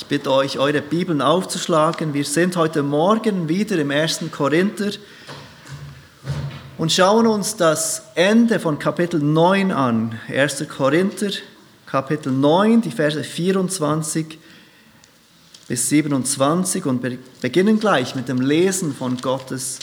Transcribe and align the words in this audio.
Ich 0.00 0.06
bitte 0.06 0.32
euch, 0.32 0.58
eure 0.58 0.80
Bibeln 0.80 1.20
aufzuschlagen. 1.20 2.14
Wir 2.14 2.24
sind 2.24 2.56
heute 2.56 2.82
Morgen 2.82 3.50
wieder 3.50 3.78
im 3.78 3.90
1. 3.90 4.20
Korinther 4.32 4.92
und 6.78 6.90
schauen 6.90 7.26
uns 7.26 7.54
das 7.54 8.04
Ende 8.14 8.58
von 8.60 8.78
Kapitel 8.78 9.20
9 9.20 9.70
an. 9.70 10.18
1. 10.26 10.66
Korinther, 10.74 11.28
Kapitel 11.84 12.32
9, 12.32 12.80
die 12.80 12.90
Verse 12.90 13.22
24 13.22 14.38
bis 15.68 15.90
27 15.90 16.86
und 16.86 17.02
beginnen 17.42 17.78
gleich 17.78 18.14
mit 18.14 18.26
dem 18.30 18.40
Lesen 18.40 18.94
von 18.94 19.18
Gottes 19.18 19.80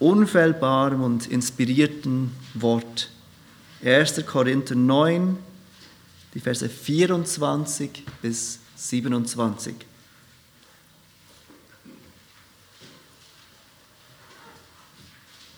unfehlbarem 0.00 1.00
und 1.00 1.28
inspirierten 1.28 2.32
Wort. 2.54 3.08
1. 3.84 4.26
Korinther 4.26 4.74
9, 4.74 5.38
die 6.34 6.40
Verse 6.40 6.68
24 6.68 8.02
bis 8.20 8.54
27. 8.54 8.61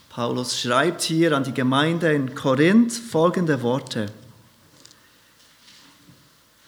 Paulus 0.09 0.61
schreibt 0.61 1.01
hier 1.01 1.35
an 1.35 1.43
die 1.43 1.53
Gemeinde 1.53 2.13
in 2.13 2.35
Korinth 2.35 2.93
folgende 2.93 3.63
Worte. 3.63 4.11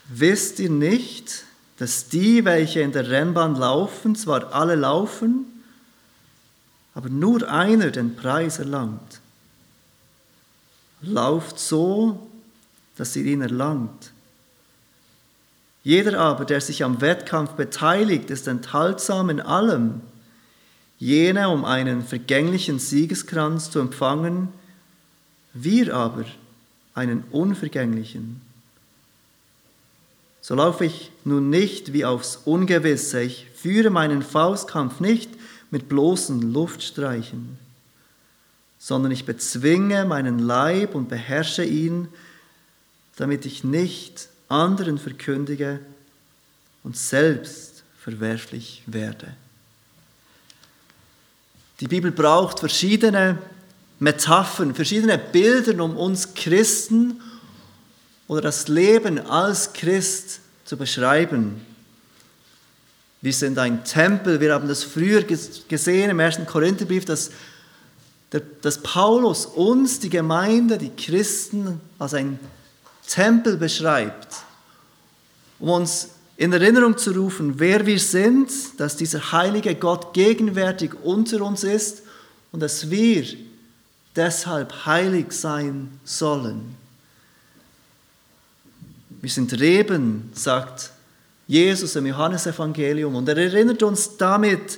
Wisst 0.09 0.57
ihr 0.59 0.71
nicht, 0.71 1.45
dass 1.77 2.09
die, 2.09 2.43
welche 2.43 2.81
in 2.81 2.91
der 2.91 3.07
Rennbahn 3.07 3.55
laufen, 3.55 4.15
zwar 4.15 4.51
alle 4.51 4.75
laufen, 4.75 5.45
aber 6.95 7.09
nur 7.09 7.47
einer 7.47 7.91
den 7.91 8.15
Preis 8.15 8.57
erlangt? 8.57 9.21
Lauft 11.01 11.59
so, 11.59 12.27
dass 12.95 13.15
ihr 13.15 13.25
ihn 13.25 13.41
erlangt. 13.41 14.11
Jeder 15.87 16.19
aber, 16.19 16.43
der 16.43 16.59
sich 16.59 16.83
am 16.83 16.99
Wettkampf 16.99 17.51
beteiligt, 17.51 18.29
ist 18.29 18.49
enthaltsam 18.49 19.29
in 19.29 19.39
allem. 19.39 20.01
Jene, 20.99 21.47
um 21.47 21.63
einen 21.63 22.03
vergänglichen 22.03 22.77
Siegeskranz 22.77 23.71
zu 23.71 23.79
empfangen, 23.79 24.49
wir 25.53 25.95
aber 25.95 26.25
einen 26.93 27.23
unvergänglichen. 27.31 28.41
So 30.41 30.55
laufe 30.55 30.83
ich 30.83 31.09
nun 31.23 31.49
nicht 31.49 31.93
wie 31.93 32.03
aufs 32.03 32.41
Ungewisse, 32.43 33.21
ich 33.21 33.47
führe 33.55 33.89
meinen 33.89 34.23
Faustkampf 34.23 34.99
nicht 34.99 35.29
mit 35.71 35.87
bloßen 35.87 36.51
Luftstreichen, 36.51 37.57
sondern 38.77 39.13
ich 39.13 39.25
bezwinge 39.25 40.03
meinen 40.03 40.39
Leib 40.39 40.95
und 40.95 41.07
beherrsche 41.07 41.63
ihn, 41.63 42.09
damit 43.15 43.45
ich 43.45 43.63
nicht 43.63 44.27
anderen 44.49 44.97
verkündige 44.97 45.79
und 46.83 46.97
selbst 46.97 47.83
verwerflich 47.99 48.83
werde. 48.85 49.33
Die 51.79 51.87
Bibel 51.87 52.11
braucht 52.11 52.59
verschiedene 52.59 53.37
Metaphern, 53.99 54.73
verschiedene 54.73 55.17
Bilder, 55.17 55.83
um 55.83 55.97
uns 55.97 56.33
Christen 56.33 57.21
oder 58.27 58.41
das 58.41 58.67
Leben 58.67 59.19
als 59.19 59.73
Christ 59.73 60.39
zu 60.65 60.77
beschreiben. 60.77 61.61
Wir 63.21 63.33
sind 63.33 63.57
ein 63.57 63.83
Tempel, 63.83 64.39
wir 64.39 64.53
haben 64.53 64.67
das 64.67 64.83
früher 64.83 65.23
gesehen 65.23 66.09
im 66.09 66.19
ersten 66.19 66.45
Korintherbrief, 66.45 67.05
dass, 67.05 67.31
dass 68.61 68.81
Paulus 68.81 69.45
uns, 69.45 69.99
die 69.99 70.09
Gemeinde, 70.09 70.77
die 70.77 70.91
Christen, 70.91 71.79
als 71.97 72.13
ein 72.13 72.39
Tempel 73.07 73.57
beschreibt, 73.57 74.27
um 75.59 75.69
uns 75.69 76.09
in 76.37 76.53
Erinnerung 76.53 76.97
zu 76.97 77.11
rufen, 77.11 77.59
wer 77.59 77.85
wir 77.85 77.99
sind, 77.99 78.51
dass 78.77 78.95
dieser 78.95 79.31
heilige 79.31 79.73
Gott 79.75 80.13
gegenwärtig 80.13 80.93
unter 81.03 81.41
uns 81.41 81.63
ist 81.63 82.03
und 82.51 82.59
dass 82.59 82.89
wir 82.91 83.25
deshalb 84.15 84.85
heilig 84.85 85.31
sein 85.31 85.99
sollen. 86.03 86.75
Wir 89.21 89.29
sind 89.29 89.59
Reben, 89.59 90.29
sagt 90.33 90.91
Jesus 91.47 91.95
im 91.95 92.05
Johannesevangelium, 92.05 93.15
und 93.15 93.27
er 93.29 93.37
erinnert 93.37 93.81
uns 93.81 94.17
damit 94.17 94.77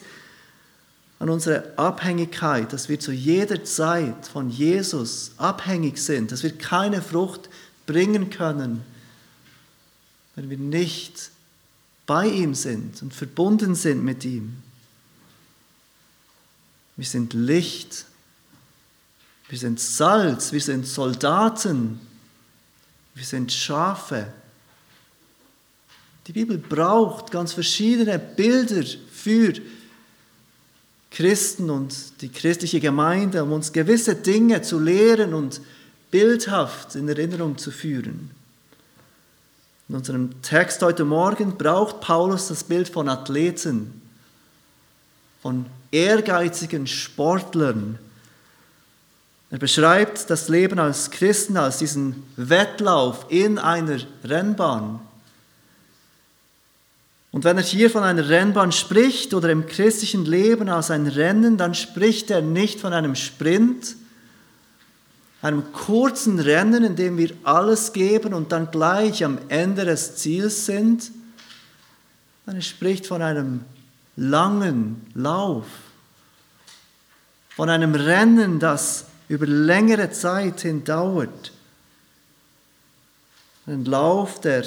an 1.19 1.29
unsere 1.29 1.77
Abhängigkeit, 1.77 2.71
dass 2.71 2.87
wir 2.87 2.99
zu 2.99 3.11
jeder 3.11 3.63
Zeit 3.65 4.27
von 4.31 4.49
Jesus 4.49 5.31
abhängig 5.37 5.97
sind, 5.97 6.31
dass 6.31 6.43
wir 6.43 6.57
keine 6.57 7.01
Frucht 7.01 7.49
bringen 7.89 8.29
können, 8.29 8.83
wenn 10.35 10.47
wir 10.51 10.59
nicht 10.59 11.31
bei 12.05 12.27
ihm 12.27 12.53
sind 12.53 13.01
und 13.01 13.15
verbunden 13.15 13.73
sind 13.73 14.03
mit 14.03 14.23
ihm. 14.25 14.57
Wir 16.97 17.07
sind 17.07 17.33
Licht, 17.33 18.05
wir 19.47 19.57
sind 19.57 19.79
Salz, 19.79 20.51
wir 20.51 20.61
sind 20.61 20.85
Soldaten, 20.85 21.99
wir 23.15 23.25
sind 23.25 23.51
Schafe. 23.51 24.31
Die 26.27 26.33
Bibel 26.33 26.59
braucht 26.59 27.31
ganz 27.31 27.53
verschiedene 27.53 28.19
Bilder 28.19 28.83
für 29.11 29.53
Christen 31.09 31.71
und 31.71 32.21
die 32.21 32.29
christliche 32.29 32.79
Gemeinde, 32.79 33.43
um 33.43 33.51
uns 33.51 33.73
gewisse 33.73 34.13
Dinge 34.13 34.61
zu 34.61 34.77
lehren 34.77 35.33
und 35.33 35.55
zu 35.55 35.61
bildhaft 36.11 36.95
in 36.95 37.07
Erinnerung 37.07 37.57
zu 37.57 37.71
führen. 37.71 38.31
In 39.87 39.95
unserem 39.95 40.41
Text 40.41 40.81
heute 40.81 41.03
Morgen 41.05 41.57
braucht 41.57 42.01
Paulus 42.01 42.47
das 42.47 42.63
Bild 42.63 42.89
von 42.89 43.09
Athleten, 43.09 44.01
von 45.41 45.65
ehrgeizigen 45.91 46.85
Sportlern. 46.85 47.97
Er 49.49 49.57
beschreibt 49.57 50.29
das 50.29 50.47
Leben 50.47 50.77
als 50.77 51.09
Christen 51.09 51.57
als 51.57 51.77
diesen 51.77 52.23
Wettlauf 52.35 53.25
in 53.29 53.57
einer 53.57 53.99
Rennbahn. 54.23 54.99
Und 57.31 57.43
wenn 57.43 57.57
er 57.57 57.63
hier 57.63 57.89
von 57.89 58.03
einer 58.03 58.29
Rennbahn 58.29 58.71
spricht 58.71 59.33
oder 59.33 59.49
im 59.49 59.67
christlichen 59.67 60.25
Leben 60.25 60.69
als 60.69 60.91
ein 60.91 61.07
Rennen, 61.07 61.57
dann 61.57 61.75
spricht 61.75 62.31
er 62.31 62.41
nicht 62.41 62.79
von 62.79 62.93
einem 62.93 63.15
Sprint, 63.15 63.95
einem 65.41 65.71
kurzen 65.71 66.39
Rennen, 66.39 66.83
in 66.83 66.95
dem 66.95 67.17
wir 67.17 67.31
alles 67.43 67.93
geben 67.93 68.33
und 68.33 68.51
dann 68.51 68.71
gleich 68.71 69.23
am 69.23 69.37
Ende 69.47 69.85
des 69.85 70.17
Ziels 70.17 70.65
sind, 70.65 71.11
dann 72.45 72.61
spricht 72.61 73.07
von 73.07 73.21
einem 73.21 73.63
langen 74.15 75.09
Lauf, 75.13 75.65
von 77.55 77.69
einem 77.69 77.95
Rennen, 77.95 78.59
das 78.59 79.05
über 79.27 79.45
längere 79.45 80.11
Zeit 80.11 80.61
hin 80.61 80.83
dauert. 80.83 81.53
Ein 83.67 83.85
Lauf, 83.85 84.41
der 84.41 84.63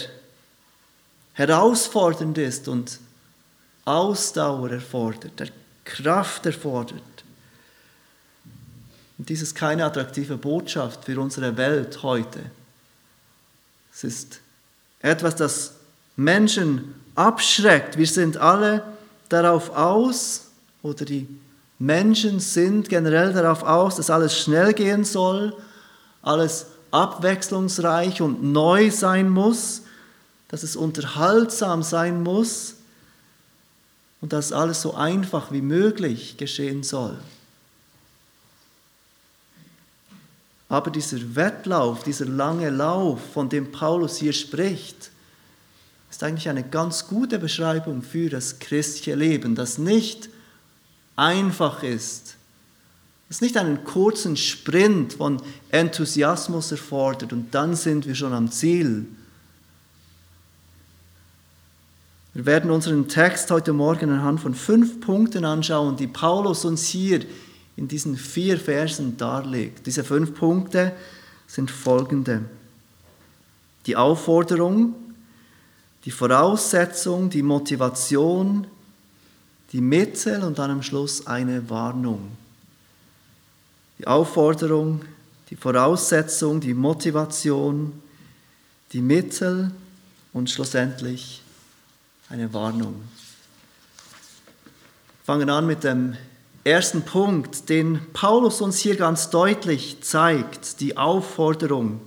herausfordernd 1.34 2.38
ist 2.38 2.68
und 2.68 2.98
Ausdauer 3.84 4.70
erfordert, 4.70 5.40
der 5.40 5.48
Kraft 5.84 6.46
erfordert. 6.46 7.02
Und 9.22 9.28
dies 9.28 9.40
ist 9.40 9.54
keine 9.54 9.84
attraktive 9.84 10.36
Botschaft 10.36 11.04
für 11.04 11.20
unsere 11.20 11.56
Welt 11.56 12.02
heute. 12.02 12.40
Es 13.94 14.02
ist 14.02 14.40
etwas, 14.98 15.36
das 15.36 15.74
Menschen 16.16 16.96
abschreckt. 17.14 17.96
Wir 17.96 18.08
sind 18.08 18.36
alle 18.36 18.82
darauf 19.28 19.70
aus, 19.76 20.48
oder 20.82 21.04
die 21.04 21.28
Menschen 21.78 22.40
sind 22.40 22.88
generell 22.88 23.32
darauf 23.32 23.62
aus, 23.62 23.94
dass 23.94 24.10
alles 24.10 24.36
schnell 24.36 24.72
gehen 24.72 25.04
soll, 25.04 25.56
alles 26.22 26.66
abwechslungsreich 26.90 28.22
und 28.22 28.42
neu 28.42 28.90
sein 28.90 29.28
muss, 29.28 29.82
dass 30.48 30.64
es 30.64 30.74
unterhaltsam 30.74 31.84
sein 31.84 32.24
muss 32.24 32.74
und 34.20 34.32
dass 34.32 34.52
alles 34.52 34.82
so 34.82 34.94
einfach 34.94 35.52
wie 35.52 35.62
möglich 35.62 36.38
geschehen 36.38 36.82
soll. 36.82 37.16
Aber 40.72 40.90
dieser 40.90 41.36
Wettlauf, 41.36 42.02
dieser 42.02 42.24
lange 42.24 42.70
Lauf, 42.70 43.20
von 43.34 43.50
dem 43.50 43.70
Paulus 43.72 44.16
hier 44.16 44.32
spricht, 44.32 45.10
ist 46.10 46.22
eigentlich 46.22 46.48
eine 46.48 46.62
ganz 46.62 47.08
gute 47.08 47.38
Beschreibung 47.38 48.00
für 48.00 48.30
das 48.30 48.58
christliche 48.58 49.14
Leben, 49.14 49.54
das 49.54 49.76
nicht 49.76 50.30
einfach 51.14 51.82
ist, 51.82 52.36
das 53.28 53.42
nicht 53.42 53.58
einen 53.58 53.84
kurzen 53.84 54.34
Sprint 54.38 55.12
von 55.12 55.42
Enthusiasmus 55.70 56.72
erfordert 56.72 57.34
und 57.34 57.54
dann 57.54 57.76
sind 57.76 58.06
wir 58.06 58.14
schon 58.14 58.32
am 58.32 58.50
Ziel. 58.50 59.04
Wir 62.32 62.46
werden 62.46 62.70
unseren 62.70 63.08
Text 63.08 63.50
heute 63.50 63.74
Morgen 63.74 64.08
anhand 64.08 64.40
von 64.40 64.54
fünf 64.54 65.02
Punkten 65.02 65.44
anschauen, 65.44 65.98
die 65.98 66.06
Paulus 66.06 66.64
uns 66.64 66.86
hier 66.86 67.26
in 67.76 67.88
diesen 67.88 68.16
vier 68.16 68.58
Versen 68.58 69.16
darlegt. 69.16 69.86
Diese 69.86 70.04
fünf 70.04 70.34
Punkte 70.34 70.92
sind 71.46 71.70
folgende. 71.70 72.42
Die 73.86 73.96
Aufforderung, 73.96 74.94
die 76.04 76.10
Voraussetzung, 76.10 77.30
die 77.30 77.42
Motivation, 77.42 78.66
die 79.72 79.80
Mittel 79.80 80.42
und 80.42 80.58
dann 80.58 80.70
am 80.70 80.82
Schluss 80.82 81.26
eine 81.26 81.68
Warnung. 81.70 82.32
Die 83.98 84.06
Aufforderung, 84.06 85.02
die 85.48 85.56
Voraussetzung, 85.56 86.60
die 86.60 86.74
Motivation, 86.74 87.92
die 88.92 89.00
Mittel 89.00 89.70
und 90.32 90.50
schlussendlich 90.50 91.42
eine 92.28 92.52
Warnung. 92.52 92.94
Wir 95.20 95.24
fangen 95.24 95.50
an 95.50 95.66
mit 95.66 95.84
dem 95.84 96.16
ersten 96.64 97.02
Punkt, 97.02 97.68
den 97.68 98.00
Paulus 98.12 98.60
uns 98.60 98.78
hier 98.78 98.96
ganz 98.96 99.30
deutlich 99.30 100.00
zeigt, 100.02 100.80
die 100.80 100.96
Aufforderung. 100.96 102.00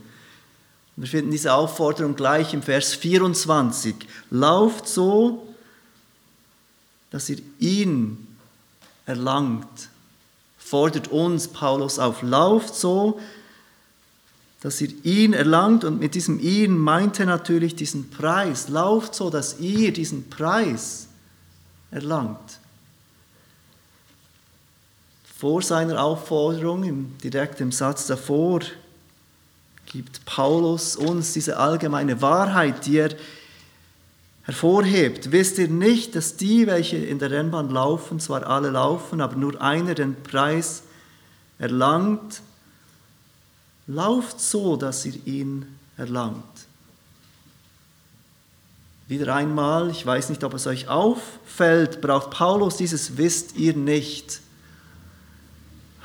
Wir 0.96 1.07
finden 1.07 1.31
diese 1.31 1.54
Aufforderung 1.54 2.16
gleich 2.16 2.54
im 2.54 2.62
Vers 2.62 2.94
24. 2.94 3.96
Lauft 4.30 4.88
so, 4.88 5.46
dass 7.12 7.30
ihr 7.30 7.40
ihn 7.60 8.28
erlangt. 9.06 9.90
Fordert 10.58 11.10
uns 11.10 11.50
Paulus 11.50 12.00
auf. 12.00 12.22
Lauft 12.22 12.75
so, 12.75 13.19
dass 14.62 14.80
ihr 14.80 14.94
ihn 15.04 15.34
erlangt. 15.34 15.84
Und 15.84 16.00
mit 16.00 16.16
diesem 16.16 16.40
ihn 16.40 16.78
meint 16.78 17.19
er 17.19 17.25
natürlich 17.25 17.75
diesen 17.75 18.10
Preis. 18.10 18.69
Lauft 18.69 19.16
so, 19.16 19.30
dass 19.30 19.60
ihr 19.60 19.92
diesen 19.92 20.30
Preis 20.30 21.08
erlangt 21.92 22.60
vor 25.45 25.62
seiner 25.62 26.03
Aufforderung, 26.03 27.13
direkt 27.21 27.62
im 27.62 27.71
Satz 27.71 28.07
davor, 28.07 28.62
gibt 29.86 30.25
Paulus 30.25 30.95
uns 30.95 31.33
diese 31.33 31.57
allgemeine 31.57 32.19
Wahrheit, 32.19 32.88
die 32.88 32.97
er 32.97 33.12
hervorhebt. 34.42 35.31
Wisst 35.31 35.59
ihr 35.59 35.68
nicht, 35.68 36.15
dass 36.15 36.36
die, 36.36 36.65
welche 36.65 36.97
in 36.97 37.19
der 37.19 37.30
Rennbahn 37.30 37.69
laufen, 37.69 38.19
zwar 38.19 38.47
alle 38.47 38.71
laufen, 38.71 39.21
aber 39.21 39.36
nur 39.36 39.62
einer 39.62 39.94
den 39.94 40.15
Preis 40.15 40.81
erlangt? 41.59 42.41
Lauft 43.86 44.41
so, 44.41 44.77
dass 44.77 45.06
ihr 45.06 45.27
ihn 45.27 45.68
erlangt. 45.95 46.65
Wieder 49.07 49.36
einmal, 49.36 49.91
ich 49.91 50.03
weiß 50.03 50.30
nicht, 50.30 50.44
ob 50.44 50.56
es 50.56 50.65
euch 50.65 50.88
auffällt, 50.88 52.01
braucht 52.01 52.31
Paulus 52.31 52.77
dieses 52.77 53.18
Wisst 53.18 53.57
ihr 53.57 53.75
nicht 53.75 54.41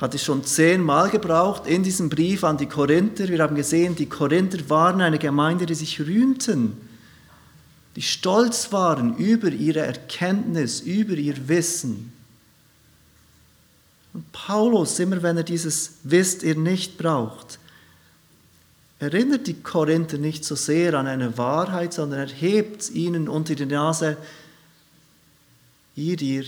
hat 0.01 0.15
es 0.15 0.23
schon 0.23 0.43
zehnmal 0.43 1.11
gebraucht 1.11 1.67
in 1.67 1.83
diesem 1.83 2.09
Brief 2.09 2.43
an 2.43 2.57
die 2.57 2.65
Korinther. 2.65 3.27
Wir 3.27 3.39
haben 3.39 3.55
gesehen, 3.55 3.95
die 3.95 4.07
Korinther 4.07 4.67
waren 4.67 4.99
eine 4.99 5.19
Gemeinde, 5.19 5.67
die 5.67 5.75
sich 5.75 6.01
rühmten, 6.01 6.75
die 7.95 8.01
stolz 8.01 8.71
waren 8.71 9.15
über 9.17 9.49
ihre 9.49 9.81
Erkenntnis, 9.81 10.81
über 10.81 11.13
ihr 11.13 11.47
Wissen. 11.47 12.11
Und 14.13 14.29
Paulus, 14.31 14.97
immer 14.97 15.21
wenn 15.21 15.37
er 15.37 15.43
dieses 15.43 15.93
Wisst 16.03 16.41
ihr 16.41 16.55
nicht 16.55 16.97
braucht, 16.97 17.59
erinnert 18.99 19.45
die 19.45 19.61
Korinther 19.61 20.17
nicht 20.17 20.43
so 20.43 20.55
sehr 20.55 20.95
an 20.95 21.05
eine 21.05 21.37
Wahrheit, 21.37 21.93
sondern 21.93 22.21
er 22.21 22.33
hebt 22.33 22.89
ihnen 22.89 23.29
unter 23.29 23.53
die 23.53 23.65
Nase, 23.67 24.17
ihr, 25.95 26.19
ihr 26.21 26.45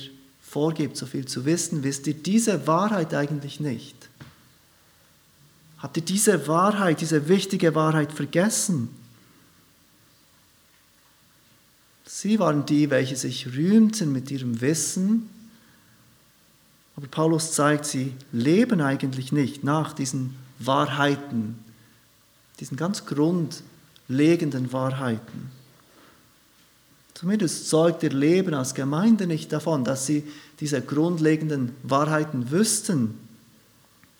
vorgibt, 0.53 0.97
so 0.97 1.07
viel 1.07 1.25
zu 1.25 1.45
wissen, 1.45 1.83
wisst 1.83 2.05
ihr 2.05 2.13
diese 2.13 2.67
Wahrheit 2.67 3.15
eigentlich 3.15 3.59
nicht? 3.59 3.95
Habt 5.79 5.97
ihr 5.97 6.03
diese 6.03 6.47
Wahrheit, 6.47 7.01
diese 7.01 7.27
wichtige 7.27 7.73
Wahrheit 7.73 8.11
vergessen? 8.11 8.89
Sie 12.05 12.37
waren 12.37 12.67
die, 12.67 12.91
welche 12.91 13.15
sich 13.15 13.47
rühmten 13.55 14.11
mit 14.11 14.29
ihrem 14.29 14.61
Wissen, 14.61 15.27
aber 16.95 17.07
Paulus 17.07 17.53
zeigt, 17.53 17.85
sie 17.85 18.13
leben 18.31 18.79
eigentlich 18.79 19.31
nicht 19.31 19.63
nach 19.63 19.93
diesen 19.93 20.35
Wahrheiten, 20.59 21.57
diesen 22.59 22.77
ganz 22.77 23.07
grundlegenden 23.07 24.71
Wahrheiten. 24.71 25.62
Zumindest 27.13 27.69
zeugt 27.69 28.03
ihr 28.03 28.09
Leben 28.09 28.53
als 28.53 28.73
Gemeinde 28.73 29.27
nicht 29.27 29.53
davon, 29.53 29.83
dass 29.83 30.05
sie 30.05 30.23
diese 30.59 30.81
grundlegenden 30.81 31.75
Wahrheiten 31.83 32.51
wüssten. 32.51 33.19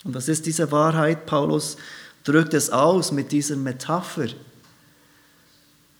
Und 0.03 0.13
was 0.13 0.27
ist 0.27 0.45
diese 0.45 0.71
Wahrheit? 0.71 1.25
Paulus 1.25 1.77
drückt 2.23 2.53
es 2.53 2.69
aus 2.69 3.11
mit 3.11 3.31
dieser 3.31 3.55
Metapher. 3.55 4.27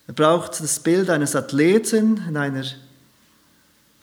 Er 0.07 0.13
braucht 0.13 0.59
das 0.59 0.79
Bild 0.79 1.09
eines 1.09 1.35
Athleten. 1.35 2.21
In 2.27 2.37
einer 2.37 2.65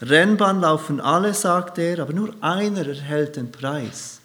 Rennbahn 0.00 0.60
laufen 0.60 1.00
alle, 1.00 1.34
sagt 1.34 1.78
er, 1.78 2.00
aber 2.00 2.12
nur 2.12 2.34
einer 2.40 2.86
erhält 2.86 3.36
den 3.36 3.52
Preis. 3.52 4.18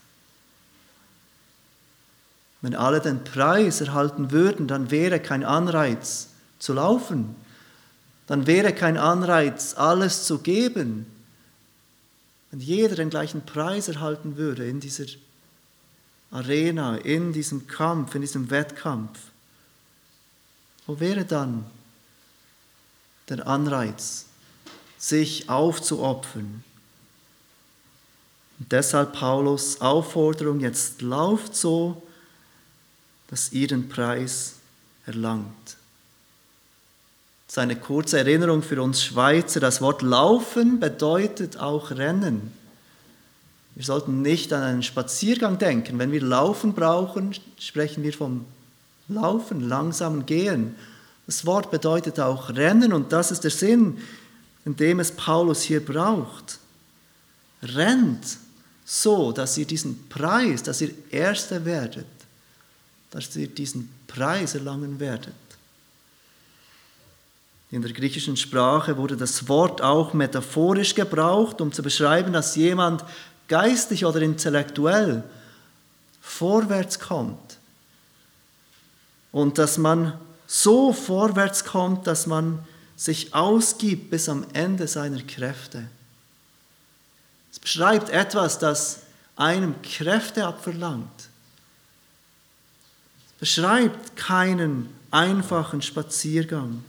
Wenn 2.61 2.75
alle 2.75 2.99
den 2.99 3.23
Preis 3.23 3.81
erhalten 3.81 4.31
würden, 4.31 4.67
dann 4.67 4.89
wäre 4.89 5.19
kein 5.19 5.43
Anreiz 5.43 6.29
zu 6.57 6.73
laufen 6.73 7.35
dann 8.27 8.47
wäre 8.47 8.73
kein 8.73 8.97
Anreiz, 8.97 9.75
alles 9.75 10.25
zu 10.25 10.39
geben, 10.39 11.05
wenn 12.51 12.59
jeder 12.59 12.95
den 12.95 13.09
gleichen 13.09 13.45
Preis 13.45 13.87
erhalten 13.87 14.37
würde 14.37 14.67
in 14.67 14.79
dieser 14.79 15.05
Arena, 16.31 16.97
in 16.97 17.33
diesem 17.33 17.67
Kampf, 17.67 18.15
in 18.15 18.21
diesem 18.21 18.49
Wettkampf. 18.49 19.19
Wo 20.87 20.99
wäre 20.99 21.25
dann 21.25 21.65
der 23.29 23.47
Anreiz, 23.47 24.25
sich 24.97 25.49
aufzuopfern? 25.49 26.63
Und 28.59 28.71
deshalb 28.71 29.13
Paulus 29.13 29.81
Aufforderung, 29.81 30.59
jetzt 30.61 31.01
lauft 31.01 31.55
so, 31.55 32.01
dass 33.27 33.51
ihr 33.51 33.67
den 33.67 33.89
Preis 33.89 34.55
erlangt. 35.05 35.77
Ist 37.55 37.59
eine 37.59 37.77
kurze 37.77 38.17
Erinnerung 38.17 38.61
für 38.61 38.81
uns 38.81 39.01
Schweizer. 39.01 39.61
Das 39.61 39.79
Wort 39.79 40.01
laufen 40.01 40.81
bedeutet 40.81 41.55
auch 41.55 41.91
rennen. 41.91 42.51
Wir 43.75 43.85
sollten 43.85 44.21
nicht 44.21 44.51
an 44.51 44.61
einen 44.61 44.83
Spaziergang 44.83 45.57
denken. 45.57 45.97
Wenn 45.97 46.11
wir 46.11 46.21
laufen 46.21 46.73
brauchen, 46.73 47.33
sprechen 47.57 48.03
wir 48.03 48.11
vom 48.11 48.43
Laufen, 49.07 49.69
langsam 49.69 50.25
gehen. 50.25 50.75
Das 51.27 51.45
Wort 51.45 51.71
bedeutet 51.71 52.19
auch 52.19 52.49
rennen 52.49 52.91
und 52.91 53.13
das 53.13 53.31
ist 53.31 53.45
der 53.45 53.51
Sinn, 53.51 53.99
in 54.65 54.75
dem 54.75 54.99
es 54.99 55.13
Paulus 55.13 55.61
hier 55.61 55.79
braucht. 55.79 56.59
Rennt 57.63 58.37
so, 58.83 59.31
dass 59.31 59.57
ihr 59.57 59.65
diesen 59.65 60.09
Preis, 60.09 60.61
dass 60.61 60.81
ihr 60.81 60.91
Erster 61.09 61.63
werdet, 61.63 62.05
dass 63.11 63.33
ihr 63.37 63.47
diesen 63.47 63.87
Preis 64.07 64.55
erlangen 64.55 64.99
werdet. 64.99 65.44
In 67.71 67.81
der 67.81 67.93
griechischen 67.93 68.37
Sprache 68.37 68.97
wurde 68.97 69.17
das 69.17 69.47
Wort 69.47 69.81
auch 69.81 70.13
metaphorisch 70.13 70.95
gebraucht, 70.95 71.61
um 71.61 71.71
zu 71.71 71.81
beschreiben, 71.81 72.31
dass 72.31 72.55
jemand 72.55 73.03
geistig 73.47 74.05
oder 74.05 74.21
intellektuell 74.21 75.23
vorwärts 76.21 76.99
kommt. 76.99 77.57
Und 79.31 79.57
dass 79.57 79.77
man 79.77 80.13
so 80.47 80.93
vorwärts 80.93 81.65
kommt, 81.65 82.07
dass 82.07 82.27
man 82.27 82.59
sich 82.95 83.33
ausgibt 83.33 84.09
bis 84.09 84.29
am 84.29 84.45
Ende 84.53 84.87
seiner 84.87 85.21
Kräfte. 85.21 85.87
Es 87.51 87.59
beschreibt 87.59 88.09
etwas, 88.09 88.59
das 88.59 89.01
einem 89.35 89.81
Kräfte 89.81 90.45
abverlangt. 90.45 91.29
Es 93.27 93.39
beschreibt 93.39 94.15
keinen 94.15 94.89
einfachen 95.11 95.81
Spaziergang. 95.81 96.83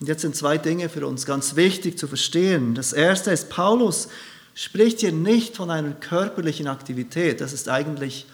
Und 0.00 0.08
jetzt 0.08 0.22
sind 0.22 0.36
zwei 0.36 0.58
Dinge 0.58 0.88
für 0.88 1.06
uns 1.06 1.26
ganz 1.26 1.56
wichtig 1.56 1.98
zu 1.98 2.08
verstehen. 2.08 2.74
Das 2.74 2.92
erste 2.92 3.30
ist, 3.30 3.48
Paulus 3.48 4.08
spricht 4.54 5.00
hier 5.00 5.12
nicht 5.12 5.56
von 5.56 5.70
einer 5.70 5.92
körperlichen 5.92 6.66
Aktivität. 6.66 7.40
Das 7.40 7.52
ist 7.52 7.68
eigentlich 7.68 8.26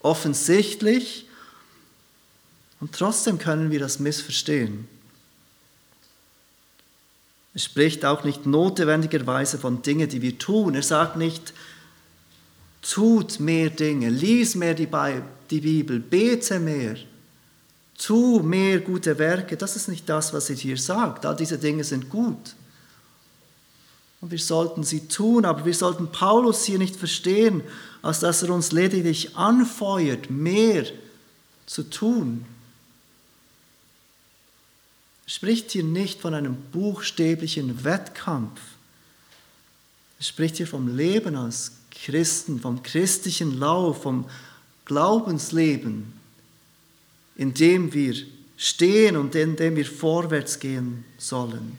offensichtlich. 0.00 1.26
Und 2.80 2.92
trotzdem 2.92 3.38
können 3.38 3.70
wir 3.70 3.80
das 3.80 3.98
missverstehen. 3.98 4.88
Er 7.54 7.60
spricht 7.60 8.04
auch 8.04 8.22
nicht 8.22 8.46
notwendigerweise 8.46 9.58
von 9.58 9.82
Dingen, 9.82 10.08
die 10.08 10.22
wir 10.22 10.38
tun. 10.38 10.76
Er 10.76 10.82
sagt 10.82 11.16
nicht, 11.16 11.52
tut 12.82 13.40
mehr 13.40 13.70
Dinge, 13.70 14.10
lies 14.10 14.54
mehr 14.54 14.74
die 14.74 14.86
Bibel, 15.50 15.98
bete 15.98 16.60
mehr 16.60 16.96
tu 17.98 18.40
mehr 18.40 18.80
gute 18.80 19.18
Werke. 19.18 19.56
Das 19.56 19.76
ist 19.76 19.88
nicht 19.88 20.08
das, 20.08 20.32
was 20.32 20.48
er 20.48 20.56
hier 20.56 20.76
sagt. 20.76 21.26
All 21.26 21.36
diese 21.36 21.58
Dinge 21.58 21.84
sind 21.84 22.08
gut. 22.08 22.54
Und 24.20 24.30
wir 24.30 24.38
sollten 24.38 24.82
sie 24.82 25.06
tun, 25.06 25.44
aber 25.44 25.64
wir 25.64 25.74
sollten 25.74 26.10
Paulus 26.10 26.64
hier 26.64 26.78
nicht 26.78 26.96
verstehen, 26.96 27.62
als 28.02 28.20
dass 28.20 28.42
er 28.42 28.50
uns 28.50 28.72
lediglich 28.72 29.36
anfeuert, 29.36 30.30
mehr 30.30 30.86
zu 31.66 31.88
tun. 31.88 32.44
Er 35.26 35.30
spricht 35.30 35.70
hier 35.72 35.84
nicht 35.84 36.20
von 36.20 36.34
einem 36.34 36.56
buchstäblichen 36.72 37.84
Wettkampf. 37.84 38.60
Er 40.18 40.24
spricht 40.24 40.56
hier 40.56 40.66
vom 40.66 40.96
Leben 40.96 41.36
als 41.36 41.72
Christen, 41.90 42.60
vom 42.60 42.82
christlichen 42.82 43.58
Lauf, 43.58 44.02
vom 44.02 44.24
Glaubensleben, 44.84 46.17
in 47.38 47.54
dem 47.54 47.94
wir 47.94 48.14
stehen 48.58 49.16
und 49.16 49.34
in 49.34 49.56
dem 49.56 49.76
wir 49.76 49.86
vorwärts 49.86 50.58
gehen 50.58 51.04
sollen. 51.16 51.78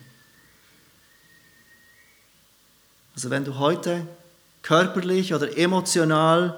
Also 3.13 3.29
wenn 3.29 3.43
du 3.43 3.59
heute 3.59 4.07
körperlich 4.63 5.33
oder 5.33 5.55
emotional 5.57 6.57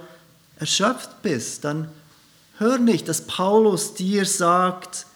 erschöpft 0.60 1.24
bist, 1.24 1.64
dann 1.64 1.90
hör 2.60 2.78
nicht, 2.78 3.08
dass 3.08 3.26
Paulus 3.26 3.96
dir 3.96 4.26
sagt, 4.26 5.08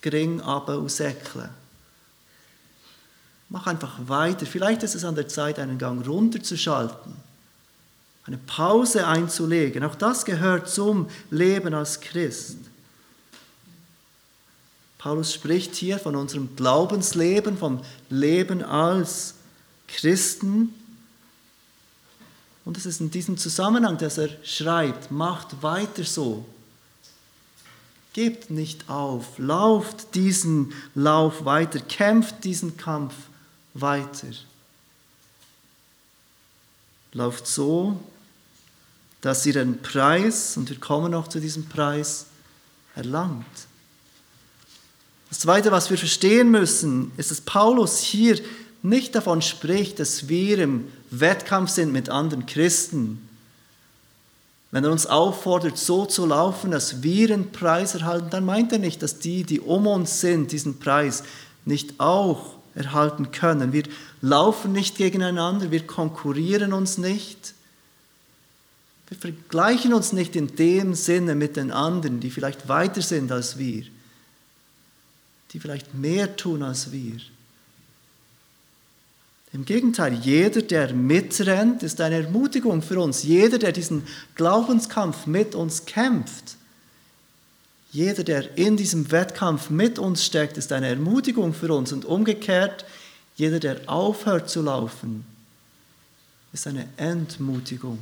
gering 0.00 0.40
aber 0.40 0.78
usäckle. 0.78 1.50
Mach 3.50 3.66
einfach 3.66 3.98
weiter. 4.06 4.46
Vielleicht 4.46 4.82
ist 4.82 4.94
es 4.94 5.04
an 5.04 5.14
der 5.14 5.28
Zeit, 5.28 5.58
einen 5.58 5.76
Gang 5.76 6.06
runterzuschalten, 6.06 7.14
eine 8.24 8.38
Pause 8.38 9.06
einzulegen. 9.06 9.84
Auch 9.84 9.94
das 9.94 10.24
gehört 10.24 10.70
zum 10.70 11.10
Leben 11.30 11.74
als 11.74 12.00
Christ. 12.00 12.56
Paulus 15.04 15.34
spricht 15.34 15.74
hier 15.74 15.98
von 15.98 16.16
unserem 16.16 16.56
Glaubensleben, 16.56 17.58
vom 17.58 17.84
Leben 18.08 18.62
als 18.62 19.34
Christen. 19.86 20.72
Und 22.64 22.78
es 22.78 22.86
ist 22.86 23.02
in 23.02 23.10
diesem 23.10 23.36
Zusammenhang, 23.36 23.98
dass 23.98 24.16
er 24.16 24.30
schreibt, 24.42 25.10
macht 25.10 25.62
weiter 25.62 26.04
so. 26.04 26.46
Gebt 28.14 28.48
nicht 28.48 28.88
auf, 28.88 29.36
lauft 29.36 30.14
diesen 30.14 30.72
Lauf 30.94 31.44
weiter, 31.44 31.80
kämpft 31.80 32.42
diesen 32.42 32.78
Kampf 32.78 33.12
weiter. 33.74 34.30
Lauft 37.12 37.46
so, 37.46 38.00
dass 39.20 39.44
ihr 39.44 39.52
den 39.52 39.82
Preis, 39.82 40.56
und 40.56 40.70
wir 40.70 40.80
kommen 40.80 41.10
noch 41.10 41.28
zu 41.28 41.40
diesem 41.40 41.66
Preis, 41.66 42.24
erlangt. 42.94 43.44
Das 45.28 45.40
Zweite, 45.40 45.72
was 45.72 45.90
wir 45.90 45.98
verstehen 45.98 46.50
müssen, 46.50 47.12
ist, 47.16 47.30
dass 47.30 47.40
Paulus 47.40 47.98
hier 48.00 48.38
nicht 48.82 49.14
davon 49.14 49.42
spricht, 49.42 49.98
dass 49.98 50.28
wir 50.28 50.58
im 50.58 50.88
Wettkampf 51.10 51.70
sind 51.70 51.92
mit 51.92 52.10
anderen 52.10 52.46
Christen. 52.46 53.26
Wenn 54.70 54.84
er 54.84 54.92
uns 54.92 55.06
auffordert, 55.06 55.78
so 55.78 56.04
zu 56.04 56.26
laufen, 56.26 56.70
dass 56.70 57.02
wir 57.02 57.32
einen 57.32 57.52
Preis 57.52 57.94
erhalten, 57.94 58.28
dann 58.30 58.44
meint 58.44 58.72
er 58.72 58.78
nicht, 58.78 59.02
dass 59.02 59.20
die, 59.20 59.44
die 59.44 59.60
um 59.60 59.86
uns 59.86 60.20
sind, 60.20 60.52
diesen 60.52 60.80
Preis 60.80 61.22
nicht 61.64 61.98
auch 61.98 62.56
erhalten 62.74 63.30
können. 63.30 63.72
Wir 63.72 63.84
laufen 64.20 64.72
nicht 64.72 64.96
gegeneinander, 64.98 65.70
wir 65.70 65.86
konkurrieren 65.86 66.72
uns 66.72 66.98
nicht. 66.98 67.54
Wir 69.08 69.16
vergleichen 69.16 69.94
uns 69.94 70.12
nicht 70.12 70.34
in 70.34 70.56
dem 70.56 70.94
Sinne 70.94 71.34
mit 71.34 71.56
den 71.56 71.70
anderen, 71.70 72.20
die 72.20 72.30
vielleicht 72.30 72.68
weiter 72.68 73.00
sind 73.00 73.30
als 73.32 73.58
wir 73.58 73.84
die 75.54 75.60
vielleicht 75.60 75.94
mehr 75.94 76.36
tun 76.36 76.62
als 76.62 76.92
wir. 76.92 77.20
Im 79.52 79.64
Gegenteil, 79.64 80.14
jeder, 80.14 80.62
der 80.62 80.92
mitrennt, 80.92 81.84
ist 81.84 82.00
eine 82.00 82.16
Ermutigung 82.16 82.82
für 82.82 83.00
uns. 83.00 83.22
Jeder, 83.22 83.58
der 83.58 83.70
diesen 83.70 84.02
Glaubenskampf 84.34 85.26
mit 85.26 85.54
uns 85.54 85.86
kämpft, 85.86 86.56
jeder, 87.92 88.24
der 88.24 88.58
in 88.58 88.76
diesem 88.76 89.12
Wettkampf 89.12 89.70
mit 89.70 90.00
uns 90.00 90.24
steckt, 90.24 90.56
ist 90.56 90.72
eine 90.72 90.88
Ermutigung 90.88 91.54
für 91.54 91.72
uns. 91.72 91.92
Und 91.92 92.04
umgekehrt, 92.04 92.84
jeder, 93.36 93.60
der 93.60 93.88
aufhört 93.88 94.50
zu 94.50 94.62
laufen, 94.62 95.24
ist 96.52 96.66
eine 96.66 96.88
Entmutigung. 96.96 98.00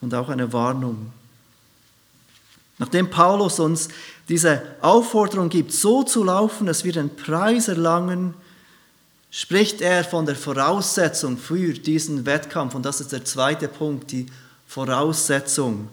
Und 0.00 0.14
auch 0.14 0.28
eine 0.28 0.52
Warnung. 0.52 1.12
Nachdem 2.78 3.08
Paulus 3.08 3.58
uns 3.58 3.88
diese 4.28 4.62
Aufforderung 4.82 5.48
gibt, 5.48 5.72
so 5.72 6.02
zu 6.02 6.24
laufen, 6.24 6.66
dass 6.66 6.84
wir 6.84 6.92
den 6.92 7.14
Preis 7.14 7.68
erlangen, 7.68 8.34
spricht 9.30 9.80
er 9.80 10.04
von 10.04 10.26
der 10.26 10.36
Voraussetzung 10.36 11.38
für 11.38 11.72
diesen 11.72 12.26
Wettkampf. 12.26 12.74
Und 12.74 12.84
das 12.84 13.00
ist 13.00 13.12
der 13.12 13.24
zweite 13.24 13.68
Punkt, 13.68 14.12
die 14.12 14.26
Voraussetzung. 14.66 15.88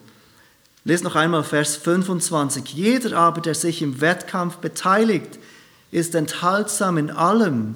Lest 0.86 1.04
noch 1.04 1.16
einmal 1.16 1.44
Vers 1.44 1.78
25. 1.78 2.74
Jeder 2.74 3.18
aber, 3.18 3.40
der 3.40 3.56
sich 3.56 3.82
im 3.82 4.02
Wettkampf 4.02 4.58
beteiligt, 4.58 5.40
ist 5.92 6.16
enthaltsam 6.16 6.98
in 6.98 7.12
allem. 7.12 7.75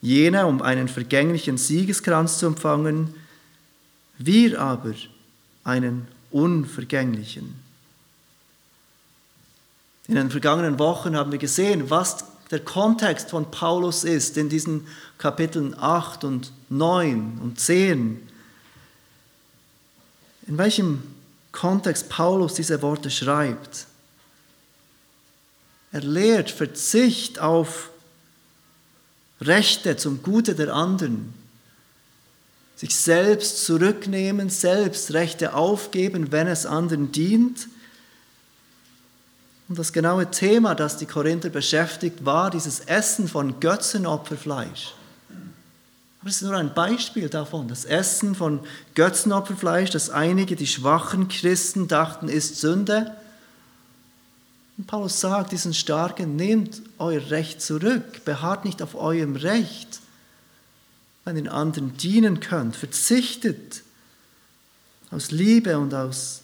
Jener, 0.00 0.46
um 0.46 0.62
einen 0.62 0.88
vergänglichen 0.88 1.58
Siegeskranz 1.58 2.38
zu 2.38 2.46
empfangen, 2.46 3.14
wir 4.16 4.60
aber 4.60 4.94
einen 5.64 6.08
unvergänglichen. 6.30 7.67
In 10.08 10.14
den 10.14 10.30
vergangenen 10.30 10.78
Wochen 10.78 11.14
haben 11.14 11.32
wir 11.32 11.38
gesehen, 11.38 11.90
was 11.90 12.24
der 12.50 12.60
Kontext 12.60 13.30
von 13.30 13.50
Paulus 13.50 14.04
ist 14.04 14.38
in 14.38 14.48
diesen 14.48 14.86
Kapiteln 15.18 15.78
8 15.78 16.24
und 16.24 16.52
9 16.70 17.38
und 17.42 17.60
10. 17.60 18.26
In 20.46 20.58
welchem 20.58 21.02
Kontext 21.52 22.08
Paulus 22.08 22.54
diese 22.54 22.80
Worte 22.80 23.10
schreibt. 23.10 23.86
Er 25.92 26.00
lehrt 26.00 26.50
Verzicht 26.50 27.38
auf 27.38 27.90
Rechte 29.42 29.96
zum 29.96 30.22
Gute 30.22 30.54
der 30.54 30.74
anderen, 30.74 31.34
sich 32.76 32.96
selbst 32.96 33.64
zurücknehmen, 33.66 34.48
selbst 34.48 35.12
Rechte 35.12 35.54
aufgeben, 35.54 36.32
wenn 36.32 36.46
es 36.46 36.64
anderen 36.64 37.12
dient 37.12 37.68
und 39.68 39.78
das 39.78 39.92
genaue 39.92 40.30
Thema, 40.30 40.74
das 40.74 40.96
die 40.96 41.06
Korinther 41.06 41.50
beschäftigt, 41.50 42.24
war 42.24 42.50
dieses 42.50 42.80
Essen 42.80 43.28
von 43.28 43.60
Götzenopferfleisch. 43.60 44.94
Aber 46.20 46.30
es 46.30 46.36
ist 46.36 46.42
nur 46.42 46.56
ein 46.56 46.74
Beispiel 46.74 47.28
davon, 47.28 47.68
das 47.68 47.84
Essen 47.84 48.34
von 48.34 48.60
Götzenopferfleisch, 48.94 49.90
das 49.90 50.10
einige, 50.10 50.56
die 50.56 50.66
schwachen 50.66 51.28
Christen 51.28 51.86
dachten, 51.86 52.28
ist 52.28 52.56
Sünde. 52.56 53.14
Und 54.78 54.86
Paulus 54.86 55.20
sagt 55.20 55.52
diesen 55.52 55.74
Starken, 55.74 56.34
nehmt 56.34 56.80
euer 56.98 57.30
Recht 57.30 57.60
zurück, 57.60 58.24
beharrt 58.24 58.64
nicht 58.64 58.80
auf 58.82 58.94
eurem 58.94 59.36
Recht, 59.36 60.00
wenn 61.24 61.36
ihr 61.36 61.52
anderen 61.52 61.96
dienen 61.98 62.40
könnt, 62.40 62.74
verzichtet 62.74 63.82
aus 65.10 65.30
Liebe 65.30 65.78
und 65.78 65.92
aus 65.92 66.40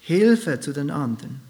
Hilfe 0.00 0.60
zu 0.60 0.72
den 0.72 0.90
anderen. 0.90 1.40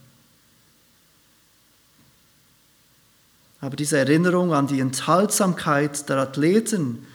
Aber 3.65 3.77
diese 3.77 3.97
Erinnerung 3.97 4.53
an 4.53 4.67
die 4.67 4.79
Enthaltsamkeit 4.79 6.07
der 6.11 6.19
Athleten 6.19 7.07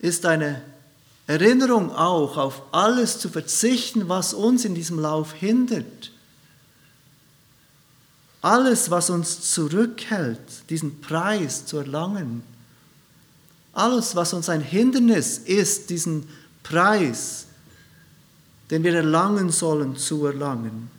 ist 0.00 0.26
eine 0.26 0.60
Erinnerung 1.28 1.94
auch 1.94 2.36
auf 2.36 2.62
alles 2.72 3.20
zu 3.20 3.28
verzichten, 3.28 4.08
was 4.08 4.34
uns 4.34 4.64
in 4.64 4.74
diesem 4.74 4.98
Lauf 4.98 5.32
hindert. 5.32 6.10
Alles, 8.40 8.90
was 8.90 9.10
uns 9.10 9.52
zurückhält, 9.52 10.68
diesen 10.70 11.00
Preis 11.00 11.64
zu 11.64 11.76
erlangen. 11.76 12.42
Alles, 13.72 14.16
was 14.16 14.32
uns 14.32 14.48
ein 14.48 14.60
Hindernis 14.60 15.38
ist, 15.38 15.88
diesen 15.88 16.28
Preis, 16.64 17.46
den 18.72 18.82
wir 18.82 18.96
erlangen 18.96 19.50
sollen, 19.50 19.96
zu 19.96 20.26
erlangen. 20.26 20.90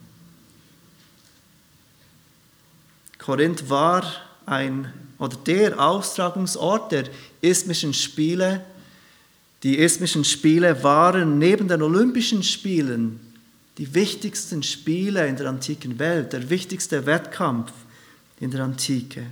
Korinth 3.24 3.70
war 3.70 4.04
ein 4.44 4.92
oder 5.18 5.38
der 5.46 5.80
Austragungsort 5.80 6.92
der 6.92 7.04
Isthmischen 7.40 7.94
Spiele. 7.94 8.62
Die 9.62 9.78
Isthmischen 9.78 10.24
Spiele 10.24 10.82
waren 10.82 11.38
neben 11.38 11.66
den 11.66 11.80
Olympischen 11.80 12.42
Spielen 12.42 13.18
die 13.78 13.94
wichtigsten 13.94 14.62
Spiele 14.62 15.26
in 15.26 15.36
der 15.36 15.48
antiken 15.48 15.98
Welt, 15.98 16.34
der 16.34 16.50
wichtigste 16.50 17.06
Wettkampf 17.06 17.72
in 18.40 18.50
der 18.50 18.62
Antike. 18.62 19.24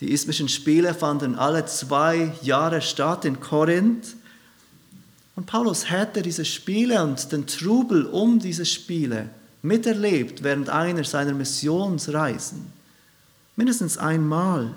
Die 0.00 0.12
Isthmischen 0.12 0.50
Spiele 0.50 0.92
fanden 0.92 1.36
alle 1.36 1.64
zwei 1.64 2.34
Jahre 2.42 2.82
statt 2.82 3.24
in 3.24 3.40
Korinth. 3.40 4.14
Und 5.36 5.46
Paulus 5.46 5.90
hätte 5.90 6.20
diese 6.20 6.44
Spiele 6.44 7.02
und 7.02 7.32
den 7.32 7.46
Trubel 7.46 8.04
um 8.04 8.38
diese 8.38 8.66
Spiele 8.66 9.30
miterlebt 9.62 10.42
während 10.42 10.68
einer 10.68 11.04
seiner 11.04 11.32
Missionsreisen. 11.32 12.72
Mindestens 13.56 13.96
einmal. 13.96 14.74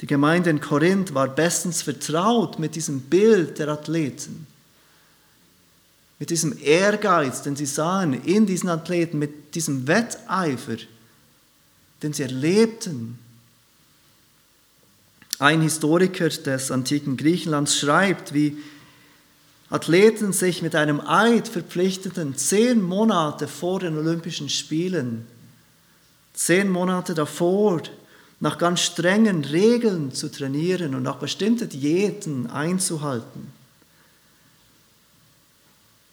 Die 0.00 0.06
Gemeinde 0.06 0.50
in 0.50 0.60
Korinth 0.60 1.14
war 1.14 1.28
bestens 1.28 1.82
vertraut 1.82 2.58
mit 2.58 2.74
diesem 2.74 3.00
Bild 3.00 3.58
der 3.58 3.68
Athleten. 3.68 4.46
mit 6.18 6.30
diesem 6.30 6.56
Ehrgeiz, 6.60 7.42
den 7.42 7.54
sie 7.54 7.66
sahen 7.66 8.12
in 8.24 8.46
diesen 8.46 8.68
Athleten, 8.68 9.18
mit 9.18 9.54
diesem 9.54 9.86
Wetteifer, 9.86 10.76
den 12.02 12.12
sie 12.12 12.24
erlebten. 12.24 13.18
Ein 15.38 15.62
Historiker 15.62 16.28
des 16.28 16.72
antiken 16.72 17.16
Griechenlands 17.16 17.78
schreibt, 17.78 18.34
wie 18.34 18.56
Athleten 19.70 20.32
sich 20.32 20.62
mit 20.62 20.74
einem 20.74 21.00
Eid 21.00 21.48
verpflichteten, 21.48 22.36
zehn 22.36 22.80
Monate 22.80 23.46
vor 23.48 23.80
den 23.80 23.98
Olympischen 23.98 24.48
Spielen, 24.48 25.26
zehn 26.32 26.70
Monate 26.70 27.14
davor, 27.14 27.82
nach 28.40 28.56
ganz 28.56 28.80
strengen 28.80 29.44
Regeln 29.44 30.12
zu 30.12 30.30
trainieren 30.30 30.94
und 30.94 31.02
nach 31.02 31.16
bestimmten 31.16 31.68
Diäten 31.68 32.48
einzuhalten. 32.48 33.52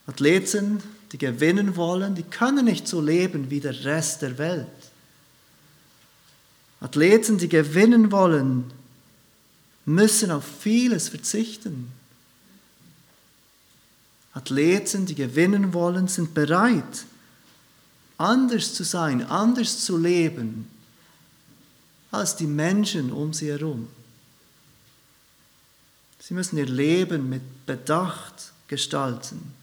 Athleten, 0.08 0.82
die 1.12 1.18
gewinnen 1.18 1.76
wollen, 1.76 2.16
die 2.16 2.24
können 2.24 2.66
nicht 2.66 2.88
so 2.88 3.00
leben 3.00 3.50
wie 3.50 3.60
der 3.60 3.86
Rest 3.86 4.22
der 4.22 4.38
Welt. 4.38 4.68
Athleten, 6.82 7.38
die 7.38 7.50
gewinnen 7.50 8.12
wollen, 8.12 8.66
müssen 9.86 10.32
auf 10.32 10.44
vieles 10.60 11.10
verzichten. 11.10 11.92
Athleten, 14.36 15.08
die 15.08 15.16
gewinnen 15.16 15.74
wollen, 15.74 16.08
sind 16.08 16.36
bereit, 16.36 17.06
anders 18.18 18.74
zu 18.76 18.84
sein, 18.84 19.24
anders 19.24 19.84
zu 19.84 19.98
leben 19.98 20.70
als 22.12 22.36
die 22.36 22.48
Menschen 22.48 23.12
um 23.12 23.34
sie 23.34 23.50
herum. 23.52 23.88
Sie 26.20 26.34
müssen 26.34 26.58
ihr 26.58 26.66
Leben 26.66 27.30
mit 27.30 27.66
Bedacht 27.66 28.54
gestalten. 28.68 29.54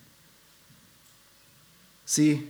Sie 2.04 2.46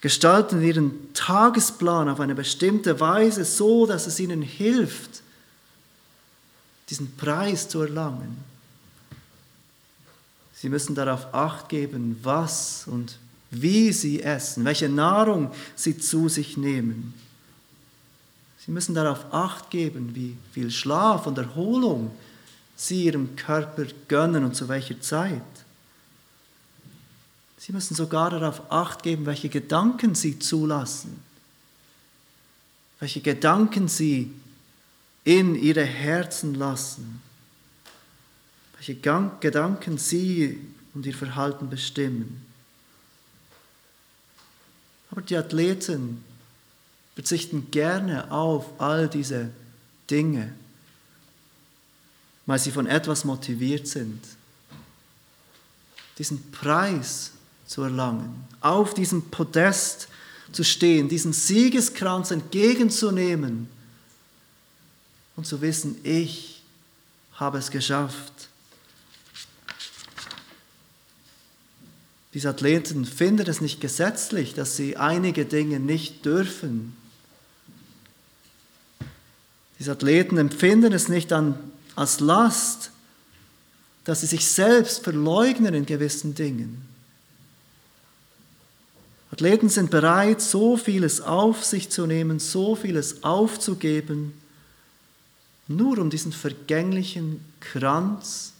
gestalten 0.00 0.62
ihren 0.62 1.12
Tagesplan 1.14 2.08
auf 2.08 2.20
eine 2.20 2.34
bestimmte 2.34 2.98
Weise 3.00 3.44
so, 3.44 3.86
dass 3.86 4.06
es 4.06 4.18
ihnen 4.18 4.42
hilft, 4.42 5.22
diesen 6.88 7.16
Preis 7.16 7.68
zu 7.68 7.80
erlangen. 7.80 8.49
Sie 10.60 10.68
müssen 10.68 10.94
darauf 10.94 11.32
acht 11.32 11.70
geben, 11.70 12.18
was 12.22 12.84
und 12.86 13.16
wie 13.50 13.94
sie 13.94 14.22
essen, 14.22 14.62
welche 14.66 14.90
Nahrung 14.90 15.50
sie 15.74 15.96
zu 15.96 16.28
sich 16.28 16.58
nehmen. 16.58 17.14
Sie 18.58 18.70
müssen 18.70 18.94
darauf 18.94 19.32
acht 19.32 19.70
geben, 19.70 20.14
wie 20.14 20.36
viel 20.52 20.70
Schlaf 20.70 21.26
und 21.26 21.38
Erholung 21.38 22.10
sie 22.76 23.04
ihrem 23.04 23.36
Körper 23.36 23.86
gönnen 24.06 24.44
und 24.44 24.54
zu 24.54 24.68
welcher 24.68 25.00
Zeit. 25.00 25.40
Sie 27.56 27.72
müssen 27.72 27.94
sogar 27.94 28.28
darauf 28.28 28.70
acht 28.70 29.02
geben, 29.02 29.24
welche 29.24 29.48
Gedanken 29.48 30.14
Sie 30.14 30.38
zulassen, 30.38 31.22
welche 32.98 33.22
Gedanken 33.22 33.88
Sie 33.88 34.30
in 35.24 35.54
Ihre 35.54 35.84
Herzen 35.84 36.54
lassen, 36.54 37.22
welche 38.80 38.94
Gedanken 38.94 39.98
Sie 39.98 40.58
und 40.94 41.04
Ihr 41.04 41.14
Verhalten 41.14 41.68
bestimmen. 41.68 42.46
Aber 45.10 45.20
die 45.20 45.36
Athleten 45.36 46.24
verzichten 47.14 47.70
gerne 47.70 48.30
auf 48.32 48.80
all 48.80 49.06
diese 49.06 49.50
Dinge, 50.08 50.54
weil 52.46 52.58
sie 52.58 52.70
von 52.70 52.86
etwas 52.86 53.24
motiviert 53.24 53.86
sind. 53.86 54.24
Diesen 56.16 56.50
Preis 56.50 57.32
zu 57.66 57.82
erlangen, 57.82 58.44
auf 58.62 58.94
diesem 58.94 59.30
Podest 59.30 60.08
zu 60.52 60.64
stehen, 60.64 61.08
diesen 61.08 61.34
Siegeskranz 61.34 62.30
entgegenzunehmen 62.30 63.68
und 65.36 65.46
zu 65.46 65.60
wissen, 65.60 65.96
ich 66.02 66.62
habe 67.34 67.58
es 67.58 67.70
geschafft. 67.70 68.39
Diese 72.34 72.48
Athleten 72.48 73.04
finden 73.04 73.48
es 73.48 73.60
nicht 73.60 73.80
gesetzlich, 73.80 74.54
dass 74.54 74.76
sie 74.76 74.96
einige 74.96 75.44
Dinge 75.44 75.80
nicht 75.80 76.24
dürfen. 76.24 76.96
Diese 79.78 79.92
Athleten 79.92 80.36
empfinden 80.38 80.92
es 80.92 81.08
nicht 81.08 81.32
an, 81.32 81.58
als 81.96 82.20
Last, 82.20 82.92
dass 84.04 84.20
sie 84.20 84.26
sich 84.26 84.46
selbst 84.46 85.02
verleugnen 85.02 85.74
in 85.74 85.86
gewissen 85.86 86.34
Dingen. 86.34 86.82
Athleten 89.32 89.68
sind 89.68 89.90
bereit, 89.90 90.40
so 90.40 90.76
vieles 90.76 91.20
auf 91.20 91.64
sich 91.64 91.88
zu 91.88 92.06
nehmen, 92.06 92.38
so 92.40 92.76
vieles 92.76 93.22
aufzugeben, 93.22 94.34
nur 95.68 95.98
um 95.98 96.10
diesen 96.10 96.32
vergänglichen 96.32 97.44
Kranz 97.60 98.52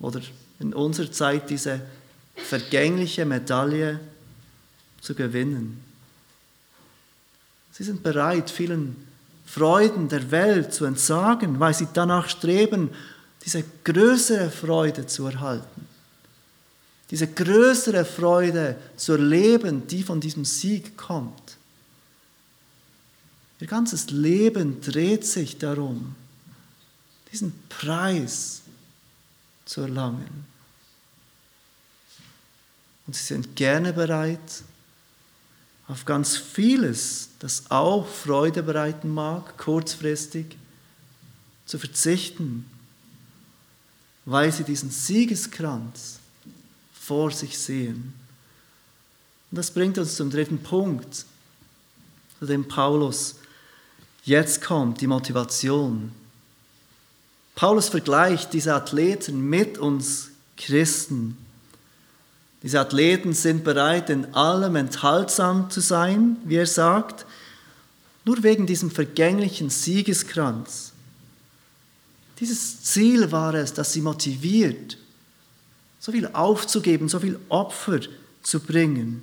oder 0.00 0.20
in 0.58 0.74
unserer 0.74 1.12
Zeit 1.12 1.48
diese 1.48 1.80
vergängliche 2.44 3.24
Medaille 3.24 4.00
zu 5.00 5.14
gewinnen. 5.14 5.82
Sie 7.72 7.84
sind 7.84 8.02
bereit, 8.02 8.50
vielen 8.50 8.96
Freuden 9.46 10.08
der 10.08 10.30
Welt 10.30 10.74
zu 10.74 10.84
entsagen, 10.84 11.58
weil 11.60 11.74
sie 11.74 11.88
danach 11.92 12.28
streben, 12.28 12.90
diese 13.44 13.64
größere 13.84 14.50
Freude 14.50 15.06
zu 15.06 15.26
erhalten 15.26 15.88
diese 17.10 17.26
größere 17.26 18.04
Freude 18.04 18.76
zu 18.96 19.12
erleben, 19.12 19.86
die 19.88 20.02
von 20.02 20.20
diesem 20.20 20.44
Sieg 20.44 20.96
kommt. 20.96 21.56
Ihr 23.58 23.66
ganzes 23.66 24.10
Leben 24.10 24.80
dreht 24.80 25.26
sich 25.26 25.58
darum, 25.58 26.14
diesen 27.32 27.52
Preis 27.68 28.62
zu 29.64 29.82
erlangen. 29.82 30.46
Und 33.10 33.16
sie 33.16 33.24
sind 33.24 33.56
gerne 33.56 33.92
bereit, 33.92 34.62
auf 35.88 36.04
ganz 36.04 36.36
vieles, 36.36 37.30
das 37.40 37.68
auch 37.68 38.06
Freude 38.06 38.62
bereiten 38.62 39.12
mag, 39.12 39.58
kurzfristig 39.58 40.56
zu 41.66 41.80
verzichten, 41.80 42.66
weil 44.26 44.52
sie 44.52 44.62
diesen 44.62 44.92
Siegeskranz 44.92 46.20
vor 46.92 47.32
sich 47.32 47.58
sehen. 47.58 48.12
Und 49.50 49.56
das 49.56 49.72
bringt 49.72 49.98
uns 49.98 50.14
zum 50.14 50.30
dritten 50.30 50.62
Punkt, 50.62 51.26
zu 52.38 52.46
dem 52.46 52.68
Paulus 52.68 53.34
jetzt 54.22 54.62
kommt, 54.62 55.00
die 55.00 55.08
Motivation. 55.08 56.12
Paulus 57.56 57.88
vergleicht 57.88 58.52
diese 58.52 58.72
Athleten 58.72 59.40
mit 59.50 59.78
uns 59.78 60.30
Christen. 60.56 61.36
Diese 62.62 62.80
Athleten 62.80 63.32
sind 63.32 63.64
bereit, 63.64 64.10
in 64.10 64.34
allem 64.34 64.76
enthaltsam 64.76 65.70
zu 65.70 65.80
sein, 65.80 66.36
wie 66.44 66.56
er 66.56 66.66
sagt, 66.66 67.24
nur 68.24 68.42
wegen 68.42 68.66
diesem 68.66 68.90
vergänglichen 68.90 69.70
Siegeskranz. 69.70 70.92
Dieses 72.38 72.82
Ziel 72.82 73.32
war 73.32 73.54
es, 73.54 73.72
das 73.72 73.92
sie 73.92 74.02
motiviert, 74.02 74.98
so 75.98 76.12
viel 76.12 76.26
aufzugeben, 76.28 77.08
so 77.08 77.20
viel 77.20 77.38
Opfer 77.48 78.00
zu 78.42 78.60
bringen, 78.60 79.22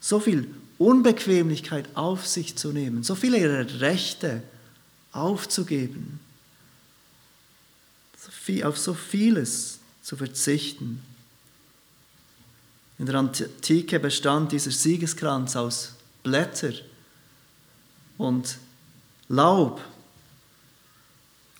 so 0.00 0.18
viel 0.20 0.52
Unbequemlichkeit 0.78 1.88
auf 1.94 2.26
sich 2.26 2.56
zu 2.56 2.72
nehmen, 2.72 3.02
so 3.02 3.14
viele 3.14 3.38
ihrer 3.38 3.80
Rechte 3.80 4.42
aufzugeben, 5.12 6.20
auf 8.64 8.78
so 8.78 8.94
vieles 8.94 9.78
zu 10.02 10.16
verzichten. 10.16 11.02
In 13.00 13.06
der 13.06 13.14
Antike 13.14 13.98
bestand 13.98 14.52
dieser 14.52 14.70
Siegeskranz 14.70 15.56
aus 15.56 15.94
Blätter 16.22 16.74
und 18.18 18.58
Laub. 19.30 19.80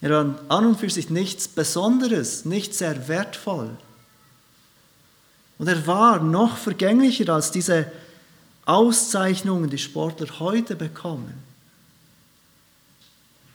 Er 0.02 0.10
war 0.10 0.38
an 0.48 0.66
und 0.66 0.78
für 0.78 0.90
sich 0.90 1.08
nichts 1.08 1.48
Besonderes, 1.48 2.44
nicht 2.44 2.74
sehr 2.74 3.08
wertvoll. 3.08 3.70
Und 5.56 5.66
er 5.66 5.86
war 5.86 6.22
noch 6.22 6.58
vergänglicher 6.58 7.32
als 7.32 7.50
diese 7.50 7.90
Auszeichnungen, 8.66 9.70
die 9.70 9.78
Sportler 9.78 10.40
heute 10.40 10.76
bekommen. 10.76 11.32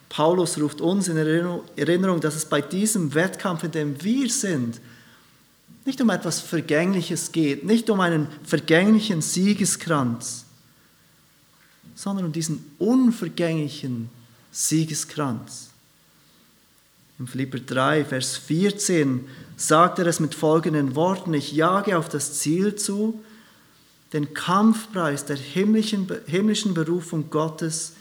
Paulus 0.09 0.59
ruft 0.59 0.81
uns 0.81 1.07
in 1.07 1.17
Erinnerung, 1.17 2.19
dass 2.19 2.33
es 2.33 2.45
bei 2.45 2.61
diesem 2.61 3.13
Wettkampf, 3.13 3.63
in 3.63 3.71
dem 3.71 4.03
wir 4.03 4.27
sind, 4.31 4.81
nicht 5.85 6.01
um 6.01 6.09
etwas 6.09 6.41
Vergängliches 6.41 7.31
geht, 7.31 7.63
nicht 7.63 7.89
um 7.89 8.01
einen 8.01 8.27
vergänglichen 8.43 9.21
Siegeskranz, 9.21 10.45
sondern 11.93 12.25
um 12.25 12.31
diesen 12.31 12.65
unvergänglichen 12.79 14.09
Siegeskranz. 14.51 15.69
Im 17.19 17.27
Philipper 17.27 17.59
3, 17.59 18.03
Vers 18.03 18.35
14 18.37 19.27
sagt 19.55 19.99
er 19.99 20.07
es 20.07 20.19
mit 20.19 20.35
folgenden 20.35 20.95
Worten, 20.95 21.33
ich 21.33 21.53
jage 21.53 21.97
auf 21.97 22.09
das 22.09 22.39
Ziel 22.39 22.75
zu, 22.75 23.23
den 24.11 24.33
Kampfpreis 24.33 25.25
der 25.25 25.37
himmlischen, 25.37 26.07
himmlischen 26.25 26.73
Berufung 26.73 27.29
Gottes 27.29 27.93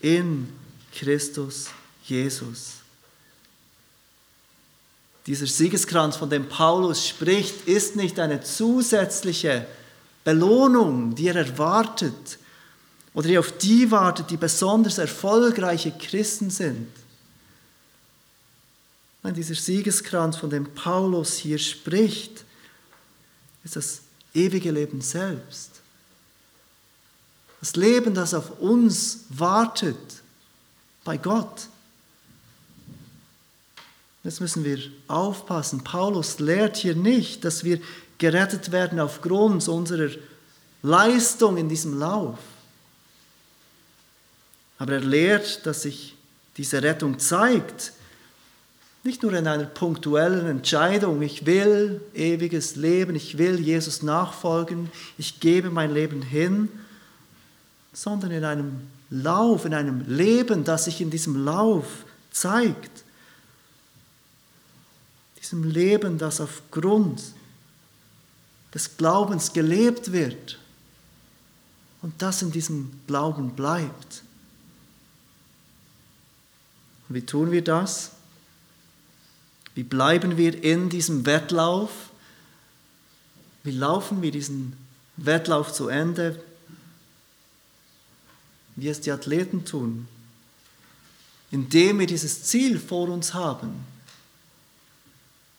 in 0.00 0.48
Christus 0.92 1.70
Jesus. 2.04 2.81
Dieser 5.26 5.46
Siegeskranz, 5.46 6.16
von 6.16 6.30
dem 6.30 6.48
Paulus 6.48 7.06
spricht, 7.06 7.68
ist 7.68 7.94
nicht 7.96 8.18
eine 8.18 8.42
zusätzliche 8.42 9.66
Belohnung, 10.24 11.14
die 11.14 11.28
er 11.28 11.36
erwartet 11.36 12.38
oder 13.14 13.28
die 13.28 13.38
auf 13.38 13.56
die 13.58 13.90
wartet, 13.90 14.30
die 14.30 14.36
besonders 14.36 14.98
erfolgreiche 14.98 15.92
Christen 15.92 16.50
sind. 16.50 16.88
Nein, 19.22 19.34
dieser 19.34 19.54
Siegeskranz, 19.54 20.36
von 20.36 20.50
dem 20.50 20.66
Paulus 20.74 21.36
hier 21.36 21.58
spricht, 21.58 22.44
ist 23.62 23.76
das 23.76 24.00
ewige 24.34 24.72
Leben 24.72 25.00
selbst. 25.00 25.70
Das 27.60 27.76
Leben, 27.76 28.14
das 28.14 28.34
auf 28.34 28.58
uns 28.58 29.20
wartet, 29.28 29.96
bei 31.04 31.16
Gott. 31.16 31.68
Jetzt 34.24 34.40
müssen 34.40 34.64
wir 34.64 34.78
aufpassen. 35.08 35.82
Paulus 35.82 36.38
lehrt 36.38 36.76
hier 36.76 36.94
nicht, 36.94 37.44
dass 37.44 37.64
wir 37.64 37.80
gerettet 38.18 38.70
werden 38.70 39.00
aufgrund 39.00 39.66
unserer 39.66 40.10
Leistung 40.82 41.56
in 41.56 41.68
diesem 41.68 41.98
Lauf. 41.98 42.38
Aber 44.78 44.94
er 44.94 45.00
lehrt, 45.00 45.66
dass 45.66 45.82
sich 45.82 46.16
diese 46.56 46.82
Rettung 46.82 47.18
zeigt, 47.18 47.92
nicht 49.04 49.24
nur 49.24 49.32
in 49.32 49.48
einer 49.48 49.64
punktuellen 49.64 50.46
Entscheidung, 50.46 51.22
ich 51.22 51.44
will 51.44 52.00
ewiges 52.14 52.76
Leben, 52.76 53.16
ich 53.16 53.38
will 53.38 53.58
Jesus 53.58 54.02
nachfolgen, 54.02 54.92
ich 55.18 55.40
gebe 55.40 55.70
mein 55.70 55.92
Leben 55.92 56.22
hin, 56.22 56.68
sondern 57.92 58.30
in 58.30 58.44
einem 58.44 58.82
Lauf, 59.10 59.64
in 59.64 59.74
einem 59.74 60.04
Leben, 60.06 60.62
das 60.62 60.84
sich 60.84 61.00
in 61.00 61.10
diesem 61.10 61.44
Lauf 61.44 62.04
zeigt 62.30 63.01
diesem 65.52 65.64
Leben, 65.64 66.16
das 66.16 66.40
aufgrund 66.40 67.22
des 68.74 68.96
Glaubens 68.96 69.52
gelebt 69.52 70.12
wird 70.12 70.58
und 72.00 72.22
das 72.22 72.40
in 72.40 72.50
diesem 72.50 72.90
Glauben 73.06 73.50
bleibt. 73.50 74.22
Und 77.06 77.16
wie 77.16 77.26
tun 77.26 77.50
wir 77.52 77.62
das? 77.62 78.12
Wie 79.74 79.82
bleiben 79.82 80.38
wir 80.38 80.64
in 80.64 80.88
diesem 80.88 81.26
Wettlauf? 81.26 81.90
Wie 83.62 83.72
laufen 83.72 84.22
wir 84.22 84.30
diesen 84.30 84.74
Wettlauf 85.18 85.70
zu 85.72 85.88
Ende? 85.88 86.42
Wie 88.76 88.88
es 88.88 89.02
die 89.02 89.12
Athleten 89.12 89.66
tun, 89.66 90.08
indem 91.50 91.98
wir 91.98 92.06
dieses 92.06 92.44
Ziel 92.44 92.78
vor 92.80 93.10
uns 93.10 93.34
haben 93.34 93.91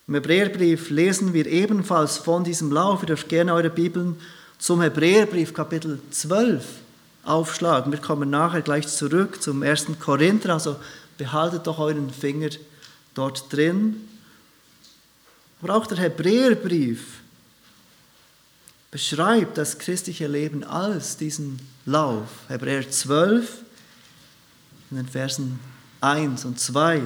im 0.07 0.15
Hebräerbrief 0.15 0.89
lesen 0.89 1.33
wir 1.33 1.45
ebenfalls 1.45 2.17
von 2.17 2.43
diesem 2.43 2.71
Lauf. 2.71 3.03
Ihr 3.03 3.07
dürft 3.07 3.29
gerne 3.29 3.53
eure 3.53 3.69
Bibeln 3.69 4.19
zum 4.57 4.81
Hebräerbrief 4.81 5.53
Kapitel 5.53 5.99
12 6.11 6.65
aufschlagen. 7.23 7.91
Wir 7.91 7.99
kommen 7.99 8.29
nachher 8.29 8.61
gleich 8.61 8.87
zurück 8.87 9.41
zum 9.41 9.63
1. 9.63 9.87
Korinther, 9.99 10.53
also 10.53 10.75
behaltet 11.17 11.67
doch 11.67 11.79
euren 11.79 12.09
Finger 12.09 12.49
dort 13.13 13.51
drin. 13.53 14.07
Aber 15.61 15.75
auch 15.75 15.87
der 15.87 15.99
Hebräerbrief 15.99 17.21
beschreibt 18.91 19.57
das 19.57 19.79
christliche 19.79 20.27
Leben 20.27 20.65
als 20.65 21.15
diesen 21.15 21.59
Lauf. 21.85 22.27
Hebräer 22.49 22.89
12 22.89 23.63
in 24.91 24.97
den 24.97 25.07
Versen 25.07 25.59
1 26.01 26.43
und 26.43 26.59
2. 26.59 27.01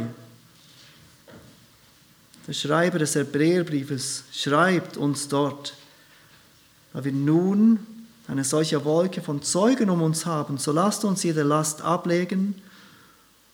Der 2.48 2.54
Schreiber 2.54 3.00
des 3.00 3.16
Hebräerbriefes 3.16 4.24
schreibt 4.32 4.98
uns 4.98 5.28
dort, 5.28 5.76
da 6.94 7.04
wir 7.04 7.12
nun 7.12 7.80
eine 8.28 8.44
solche 8.44 8.84
Wolke 8.86 9.22
von 9.22 9.44
Zeugen 9.44 9.90
um 9.90 10.02
uns 10.02 10.26
haben, 10.26 10.58
so 10.58 10.72
lasst 10.72 11.04
uns 11.04 11.24
jede 11.24 11.44
Last 11.44 11.82
ablegen 11.82 12.56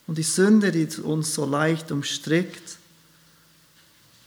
und 0.06 0.18
die 0.18 0.24
Sünde, 0.24 0.72
die 0.72 0.88
uns 1.02 1.34
so 1.34 1.46
leicht 1.46 1.92
umstrickt, 1.92 2.78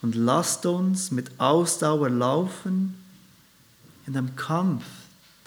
und 0.02 0.14
lasst 0.14 0.66
uns 0.66 1.10
mit 1.10 1.30
Ausdauer 1.38 2.10
laufen 2.10 2.94
in 4.06 4.12
dem 4.12 4.36
Kampf, 4.36 4.84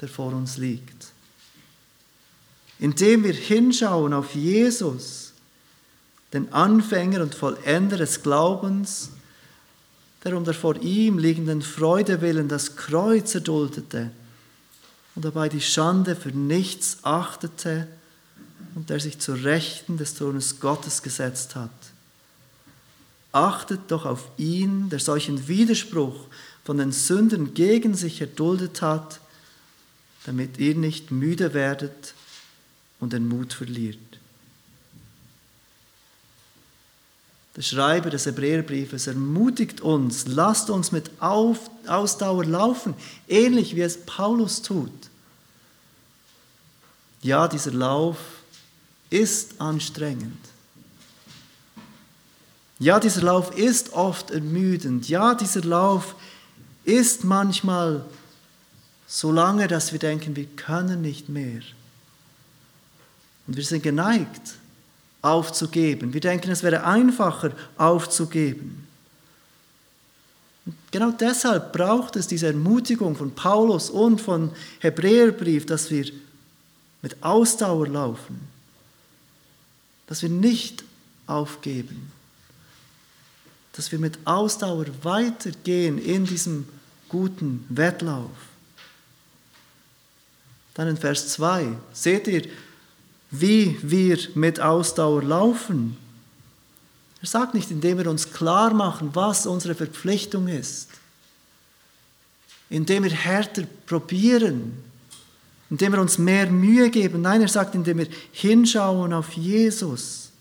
der 0.01 0.09
vor 0.09 0.33
uns 0.33 0.57
liegt. 0.57 1.13
Indem 2.79 3.23
wir 3.23 3.33
hinschauen 3.33 4.13
auf 4.13 4.35
Jesus, 4.35 5.28
den 6.33 6.53
Anfänger 6.53 7.21
und 7.21 7.35
Vollender 7.35 7.97
des 7.97 8.21
Glaubens, 8.21 9.11
der 10.23 10.37
um 10.37 10.43
der 10.43 10.53
vor 10.53 10.75
ihm 10.81 11.17
liegenden 11.17 11.61
Freude 11.61 12.21
willen 12.21 12.47
das 12.47 12.75
Kreuz 12.75 13.33
erduldete 13.35 14.11
und 15.15 15.25
dabei 15.25 15.49
die 15.49 15.61
Schande 15.61 16.15
für 16.15 16.29
nichts 16.29 16.99
achtete 17.03 17.87
und 18.75 18.89
der 18.89 18.99
sich 18.99 19.19
zur 19.19 19.43
Rechten 19.43 19.97
des 19.97 20.15
Thrones 20.15 20.59
Gottes 20.59 21.01
gesetzt 21.01 21.55
hat. 21.55 21.69
Achtet 23.31 23.81
doch 23.89 24.05
auf 24.05 24.25
ihn, 24.37 24.89
der 24.89 24.99
solchen 24.99 25.47
Widerspruch 25.47 26.25
von 26.63 26.77
den 26.77 26.91
Sünden 26.91 27.53
gegen 27.53 27.95
sich 27.95 28.21
erduldet 28.21 28.81
hat, 28.81 29.19
damit 30.25 30.57
ihr 30.57 30.75
nicht 30.75 31.11
müde 31.11 31.53
werdet 31.53 32.13
und 32.99 33.13
den 33.13 33.27
Mut 33.27 33.53
verliert. 33.53 34.18
Der 37.55 37.61
Schreiber 37.61 38.09
des 38.09 38.25
Hebräerbriefes 38.25 39.07
ermutigt 39.07 39.81
uns, 39.81 40.27
lasst 40.27 40.69
uns 40.69 40.91
mit 40.91 41.09
Auf 41.19 41.69
Ausdauer 41.87 42.45
laufen, 42.45 42.93
ähnlich 43.27 43.75
wie 43.75 43.81
es 43.81 44.05
Paulus 44.05 44.61
tut. 44.61 44.91
Ja, 47.21 47.47
dieser 47.47 47.71
Lauf 47.71 48.17
ist 49.09 49.59
anstrengend. 49.59 50.37
Ja, 52.77 52.99
dieser 52.99 53.23
Lauf 53.23 53.57
ist 53.57 53.91
oft 53.91 54.31
ermüdend. 54.31 55.09
Ja, 55.09 55.35
dieser 55.35 55.63
Lauf 55.63 56.15
ist 56.85 57.25
manchmal 57.25 58.05
so 59.05 59.31
lange, 59.31 59.67
dass 59.67 59.91
wir 59.91 59.99
denken, 59.99 60.35
wir 60.35 60.45
können 60.45 61.01
nicht 61.01 61.27
mehr. 61.27 61.61
Und 63.47 63.57
wir 63.57 63.65
sind 63.65 63.83
geneigt, 63.83 64.58
aufzugeben. 65.21 66.13
Wir 66.13 66.21
denken, 66.21 66.51
es 66.51 66.63
wäre 66.63 66.83
einfacher 66.83 67.51
aufzugeben. 67.77 68.87
Genau 70.91 71.11
deshalb 71.11 71.73
braucht 71.73 72.15
es 72.15 72.27
diese 72.27 72.47
Ermutigung 72.47 73.15
von 73.15 73.33
Paulus 73.33 73.89
und 73.89 74.21
von 74.21 74.51
Hebräerbrief, 74.79 75.65
dass 75.65 75.89
wir 75.91 76.05
mit 77.01 77.21
Ausdauer 77.23 77.87
laufen, 77.87 78.39
dass 80.07 80.21
wir 80.21 80.29
nicht 80.29 80.83
aufgeben, 81.27 82.11
dass 83.73 83.91
wir 83.91 83.99
mit 83.99 84.19
Ausdauer 84.25 84.85
weitergehen 85.03 85.97
in 85.97 86.25
diesem 86.25 86.67
guten 87.07 87.65
Wettlauf. 87.69 88.31
Dann 90.73 90.87
in 90.87 90.97
Vers 90.97 91.29
2, 91.29 91.67
seht 91.93 92.27
ihr, 92.27 92.43
wie 93.31 93.77
wir 93.81 94.17
mit 94.35 94.59
Ausdauer 94.59 95.23
laufen. 95.23 95.97
Er 97.21 97.27
sagt 97.27 97.53
nicht, 97.53 97.69
indem 97.69 97.97
wir 97.97 98.07
uns 98.07 98.31
klar 98.31 98.73
machen, 98.73 99.09
was 99.13 99.45
unsere 99.45 99.75
Verpflichtung 99.75 100.47
ist, 100.47 100.89
indem 102.69 103.03
wir 103.03 103.11
härter 103.11 103.63
probieren, 103.85 104.83
indem 105.69 105.91
wir 105.93 106.01
uns 106.01 106.17
mehr 106.17 106.49
Mühe 106.49 106.89
geben. 106.89 107.21
Nein, 107.21 107.41
er 107.41 107.47
sagt, 107.47 107.75
indem 107.75 107.99
wir 107.99 108.07
hinschauen 108.31 109.13
auf 109.13 109.33
Jesus. 109.33 110.31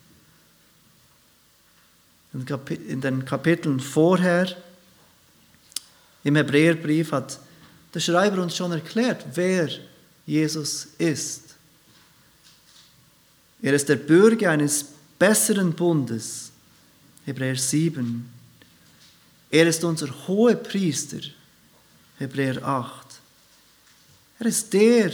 In 2.32 3.00
den 3.00 3.24
Kapiteln 3.24 3.80
vorher 3.80 4.56
im 6.24 6.36
Hebräerbrief 6.36 7.12
hat 7.12 7.38
der 7.94 8.00
Schreiber 8.00 8.42
uns 8.42 8.56
schon 8.56 8.72
erklärt, 8.72 9.24
wer 9.34 9.68
Jesus 10.26 10.88
ist. 10.98 11.47
Er 13.60 13.72
ist 13.72 13.88
der 13.88 13.96
Bürger 13.96 14.50
eines 14.50 14.84
besseren 15.18 15.72
Bundes. 15.72 16.50
Hebräer 17.24 17.56
7. 17.56 18.28
Er 19.50 19.66
ist 19.66 19.82
unser 19.84 20.08
hoher 20.26 20.54
Priester. 20.54 21.20
Hebräer 22.18 22.64
8. 22.64 23.06
Er 24.40 24.46
ist 24.46 24.72
der, 24.72 25.12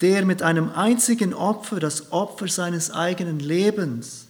der 0.00 0.24
mit 0.24 0.42
einem 0.42 0.70
einzigen 0.70 1.34
Opfer, 1.34 1.80
das 1.80 2.12
Opfer 2.12 2.48
seines 2.48 2.90
eigenen 2.90 3.40
Lebens, 3.40 4.26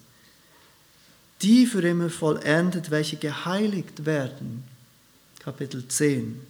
die 1.42 1.66
für 1.66 1.86
immer 1.86 2.10
vollendet, 2.10 2.90
welche 2.90 3.16
geheiligt 3.16 4.04
werden. 4.04 4.64
Kapitel 5.38 5.86
10. 5.86 6.40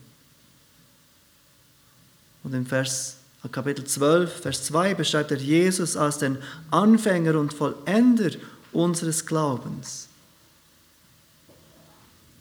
Und 2.42 2.54
im 2.54 2.66
Vers, 2.66 3.17
Kapitel 3.52 3.84
12, 3.84 4.40
Vers 4.42 4.64
2 4.64 4.94
beschreibt 4.94 5.30
er 5.30 5.38
Jesus 5.38 5.96
als 5.96 6.18
den 6.18 6.38
Anfänger 6.70 7.38
und 7.38 7.52
Vollender 7.52 8.30
unseres 8.72 9.26
Glaubens. 9.26 10.08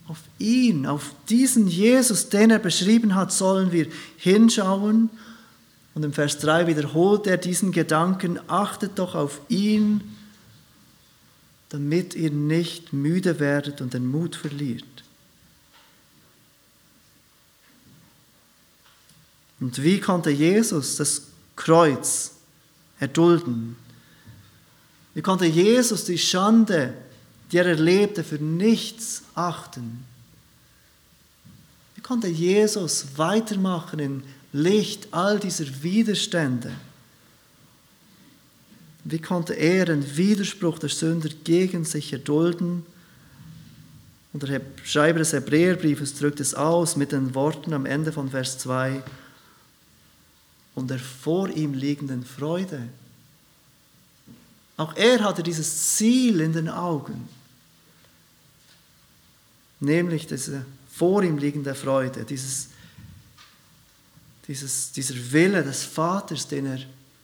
Auf 0.08 0.20
ihn, 0.40 0.86
auf 0.86 1.12
diesen 1.30 1.68
Jesus, 1.68 2.30
den 2.30 2.52
er 2.52 2.60
beschrieben 2.60 3.16
hat, 3.16 3.34
sollen 3.34 3.72
wir 3.72 3.88
hinschauen. 4.18 5.10
Und 5.94 6.04
im 6.06 6.14
Vers 6.14 6.38
3 6.40 6.68
wiederholt 6.68 7.28
er 7.28 7.38
diesen 7.38 7.72
Gedanken, 7.72 8.40
achtet 8.48 9.00
doch 9.00 9.16
auf 9.16 9.42
ihn, 9.50 10.16
damit 11.70 12.16
ihr 12.16 12.32
nicht 12.32 12.94
müde 12.94 13.40
werdet 13.40 13.82
und 13.82 13.94
den 13.94 14.08
Mut 14.08 14.36
verliert. 14.36 14.97
Und 19.60 19.82
wie 19.82 20.00
konnte 20.00 20.30
Jesus 20.30 20.98
das 20.98 21.24
Kreuz 21.56 22.32
erdulden? 23.00 23.76
Wie 25.14 25.22
konnte 25.22 25.46
Jesus 25.46 26.06
die 26.06 26.18
Schande, 26.18 26.94
die 27.52 27.58
er 27.58 27.66
erlebte, 27.66 28.24
für 28.24 28.36
nichts 28.36 29.24
achten? 29.34 30.04
Wie 31.96 32.02
konnte 32.02 32.28
Jesus 32.28 33.06
weitermachen 33.16 34.00
im 34.00 34.24
Licht 34.54 35.08
all 35.12 35.40
dieser 35.40 35.66
Widerstände? 35.82 36.72
Wie 39.04 39.20
konnte 39.20 39.54
er 39.54 39.86
den 39.86 40.18
Widerspruch 40.18 40.80
der 40.80 40.90
Sünder 40.90 41.30
gegen 41.44 41.86
sich 41.86 42.14
erdulden? 42.14 42.86
Und 44.34 44.44
der 44.44 44.62
Schreiber 44.84 45.20
des 45.20 45.34
Hebräerbriefes 45.34 46.16
drückt 46.16 46.42
es 46.42 46.54
aus 46.54 46.96
mit 46.96 47.12
den 47.12 47.34
Worten 47.34 47.74
am 47.74 47.86
Ende 47.86 48.12
von 48.12 48.30
Vers 48.30 48.60
2 48.60 49.02
und 50.78 50.90
der 50.92 51.00
vor 51.00 51.50
ihm 51.50 51.74
liegenden 51.74 52.24
Freude. 52.24 52.88
Auch 54.78 54.96
er 54.96 55.24
hatte 55.24 55.42
dieses 55.42 55.96
Ziel 55.96 56.40
in 56.40 56.54
den 56.54 56.70
Augen, 56.70 57.28
nämlich 59.80 60.28
diese 60.28 60.64
vor 60.94 61.24
ihm 61.24 61.40
liegende 61.40 61.74
Freude, 61.74 62.24
dieses, 62.26 62.68
dieses, 64.48 64.92
dieser 64.92 65.16
Wille 65.32 65.64
des 65.64 65.84
Vaters, 65.84 66.48
den 66.48 66.68
er 66.68 66.80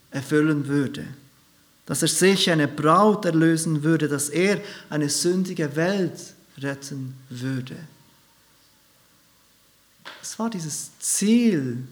erfüllen 0.10 0.68
würde 0.68 1.06
dass 1.86 2.02
er 2.02 2.08
sich 2.08 2.50
eine 2.50 2.70
Braut 2.70 3.26
erlösen 3.26 3.84
würde, 3.84 4.08
dass 4.08 4.30
er 4.30 4.62
eine 4.90 5.10
sündige 5.10 5.76
Welt 5.76 6.34
retten 6.58 7.14
würde. 7.30 7.76
Es 10.22 10.40
war 10.40 10.50
dieses 10.50 10.98
Ziel, 11.00 11.86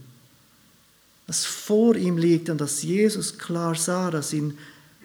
das 1.31 1.45
vor 1.45 1.95
ihm 1.95 2.17
liegt 2.17 2.49
und 2.49 2.59
das 2.59 2.83
Jesus 2.83 3.37
klar 3.37 3.73
sah, 3.73 4.11
das 4.11 4.33
ihn 4.33 4.57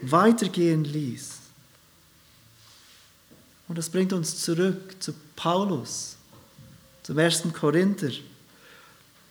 weitergehen 0.03 0.83
ließ. 0.83 1.35
Und 3.69 3.79
das 3.79 3.89
bringt 3.89 4.13
uns 4.13 4.43
zurück 4.43 4.97
zu 4.99 5.15
Paulus, 5.37 6.17
zum 7.05 7.17
ersten 7.17 7.53
Korinther. 7.53 8.11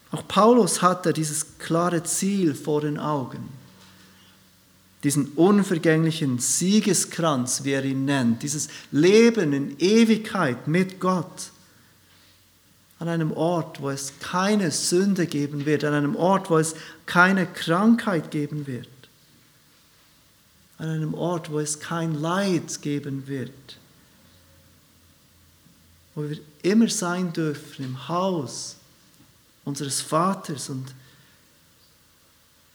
Auch 0.09 0.25
Paulus 0.25 0.81
hatte 0.81 1.11
dieses 1.11 1.57
klare 1.59 2.01
Ziel 2.03 2.55
vor 2.55 2.79
den 2.79 2.97
Augen 2.97 3.49
diesen 5.03 5.33
unvergänglichen 5.33 6.39
Siegeskranz, 6.39 7.65
wie 7.65 7.73
er 7.73 7.83
ihn 7.83 8.05
nennt, 8.05 8.41
dieses 8.41 8.69
Leben 8.91 9.51
in 9.51 9.75
Ewigkeit 9.79 10.69
mit 10.69 11.01
Gott, 11.01 11.51
an 12.99 13.09
einem 13.09 13.31
Ort, 13.33 13.81
wo 13.81 13.89
es 13.89 14.13
keine 14.19 14.71
Sünde 14.71 15.27
geben 15.27 15.65
wird, 15.65 15.83
an 15.83 15.93
einem 15.93 16.15
Ort, 16.15 16.49
wo 16.49 16.57
es 16.57 16.75
keine 17.05 17.45
Krankheit 17.45 18.31
geben 18.31 18.67
wird, 18.67 18.87
an 20.77 20.89
einem 20.89 21.13
Ort, 21.13 21.51
wo 21.51 21.59
es 21.59 21.79
kein 21.79 22.13
Leid 22.13 22.81
geben 22.81 23.27
wird, 23.27 23.77
wo 26.13 26.29
wir 26.29 26.39
immer 26.61 26.87
sein 26.87 27.33
dürfen 27.33 27.83
im 27.83 28.07
Haus 28.07 28.77
unseres 29.65 29.99
Vaters 30.01 30.69
und 30.69 30.93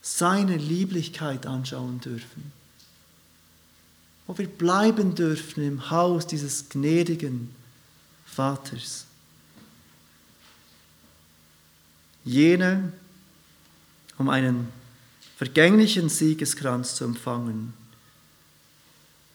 seine 0.02 0.56
Lieblichkeit 0.56 1.46
anschauen 1.46 2.00
dürfen. 2.00 2.52
Wo 4.26 4.36
wir 4.36 4.48
bleiben 4.48 5.14
dürfen 5.14 5.64
im 5.64 5.90
Haus 5.90 6.26
dieses 6.26 6.68
gnädigen 6.68 7.54
Vaters. 8.26 9.06
Jene, 12.24 12.92
um 14.18 14.28
einen 14.28 14.68
vergänglichen 15.36 16.08
Siegeskranz 16.08 16.94
zu 16.94 17.04
empfangen, 17.04 17.72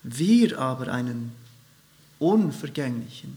wir 0.04 0.60
aber 0.60 0.92
einen 0.92 1.32
unvergänglichen. 2.20 3.36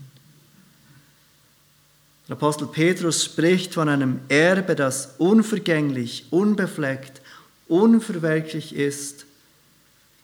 Der 2.28 2.37
Apostel 2.37 2.66
Petrus 2.66 3.24
spricht 3.24 3.72
von 3.72 3.88
einem 3.88 4.20
Erbe, 4.28 4.76
das 4.76 5.14
unvergänglich, 5.16 6.26
unbefleckt, 6.30 7.22
unverwelklich 7.68 8.74
ist 8.74 9.24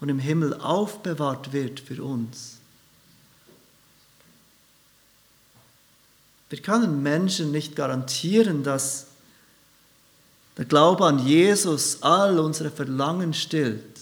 und 0.00 0.10
im 0.10 0.18
Himmel 0.18 0.52
aufbewahrt 0.60 1.54
wird 1.54 1.80
für 1.80 2.04
uns. 2.04 2.58
Wir 6.50 6.60
können 6.60 7.02
Menschen 7.02 7.52
nicht 7.52 7.74
garantieren, 7.74 8.62
dass 8.62 9.06
der 10.56 10.64
Glaube 10.64 11.04
an 11.04 11.18
Jesus 11.18 12.02
all 12.02 12.38
unsere 12.38 12.70
Verlangen 12.70 13.34
stillt, 13.34 14.00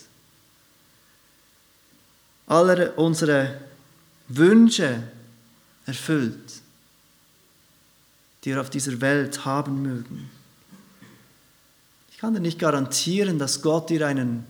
alle 2.46 2.92
unsere 2.92 3.58
Wünsche 4.28 5.02
erfüllt 5.86 6.62
die 8.44 8.50
wir 8.50 8.60
auf 8.60 8.70
dieser 8.70 9.00
Welt 9.00 9.44
haben 9.44 9.82
mögen. 9.82 10.30
Ich 12.10 12.18
kann 12.18 12.34
dir 12.34 12.40
nicht 12.40 12.58
garantieren, 12.58 13.38
dass 13.38 13.62
Gott 13.62 13.90
dir 13.90 14.06
einen 14.06 14.44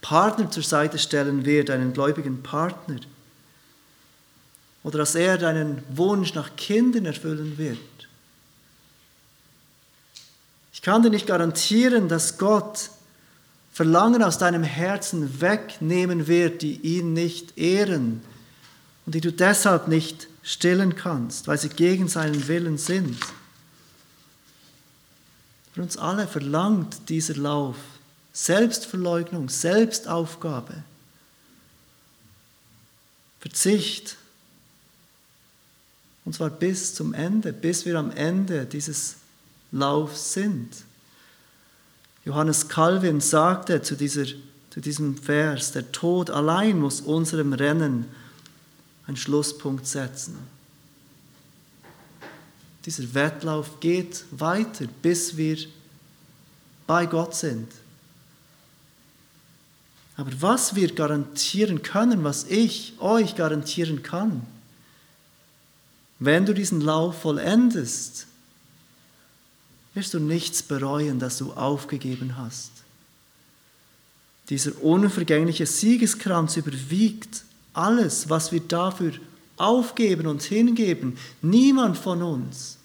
Partner 0.00 0.50
zur 0.50 0.62
Seite 0.62 0.98
stellen 0.98 1.44
wird, 1.44 1.70
einen 1.70 1.92
gläubigen 1.92 2.42
Partner. 2.42 2.96
Oder 4.84 4.98
dass 4.98 5.14
er 5.14 5.38
deinen 5.38 5.82
Wunsch 5.90 6.34
nach 6.34 6.54
Kindern 6.56 7.06
erfüllen 7.06 7.58
wird. 7.58 7.78
Ich 10.78 10.82
kann 10.82 11.02
dir 11.02 11.10
nicht 11.10 11.26
garantieren, 11.26 12.08
dass 12.08 12.38
Gott 12.38 12.90
Verlangen 13.72 14.22
aus 14.22 14.38
deinem 14.38 14.62
Herzen 14.62 15.40
wegnehmen 15.40 16.28
wird, 16.28 16.62
die 16.62 16.76
ihn 16.76 17.14
nicht 17.14 17.58
ehren 17.58 18.22
und 19.04 19.16
die 19.16 19.20
du 19.20 19.32
deshalb 19.32 19.88
nicht 19.88 20.28
stillen 20.44 20.94
kannst, 20.94 21.48
weil 21.48 21.58
sie 21.58 21.68
gegen 21.68 22.06
seinen 22.06 22.46
Willen 22.46 22.78
sind. 22.78 23.18
Für 25.72 25.82
uns 25.82 25.96
alle 25.96 26.28
verlangt 26.28 27.08
dieser 27.08 27.34
Lauf 27.34 27.74
Selbstverleugnung, 28.32 29.48
Selbstaufgabe, 29.48 30.84
Verzicht. 33.40 34.14
Und 36.24 36.36
zwar 36.36 36.50
bis 36.50 36.94
zum 36.94 37.14
Ende, 37.14 37.52
bis 37.52 37.84
wir 37.84 37.98
am 37.98 38.12
Ende 38.12 38.64
dieses 38.64 39.16
Laufs 39.72 40.32
sind. 40.32 40.68
Johannes 42.24 42.68
Calvin 42.68 43.20
sagte 43.20 43.82
zu, 43.82 43.96
dieser, 43.96 44.26
zu 44.70 44.80
diesem 44.80 45.16
Vers, 45.16 45.72
der 45.72 45.90
Tod 45.92 46.30
allein 46.30 46.78
muss 46.78 47.00
unserem 47.00 47.52
Rennen 47.52 48.06
einen 49.06 49.16
Schlusspunkt 49.16 49.86
setzen. 49.86 50.36
Dieser 52.84 53.12
Wettlauf 53.14 53.80
geht 53.80 54.24
weiter, 54.30 54.86
bis 55.02 55.36
wir 55.36 55.58
bei 56.86 57.06
Gott 57.06 57.34
sind. 57.34 57.68
Aber 60.16 60.30
was 60.40 60.74
wir 60.74 60.94
garantieren 60.94 61.82
können, 61.82 62.24
was 62.24 62.44
ich 62.44 62.94
euch 62.98 63.36
garantieren 63.36 64.02
kann, 64.02 64.46
wenn 66.18 66.46
du 66.46 66.54
diesen 66.54 66.80
Lauf 66.80 67.22
vollendest, 67.22 68.27
wirst 69.94 70.14
du 70.14 70.20
nichts 70.20 70.62
bereuen, 70.62 71.18
dass 71.18 71.38
du 71.38 71.52
aufgegeben 71.52 72.36
hast. 72.36 72.70
Dieser 74.48 74.82
unvergängliche 74.82 75.66
Siegeskranz 75.66 76.56
überwiegt 76.56 77.44
alles, 77.72 78.28
was 78.30 78.50
wir 78.50 78.60
dafür 78.60 79.12
aufgeben 79.56 80.26
und 80.26 80.42
hingeben, 80.42 81.18
niemand 81.42 81.98
von 81.98 82.22
uns 82.22 82.78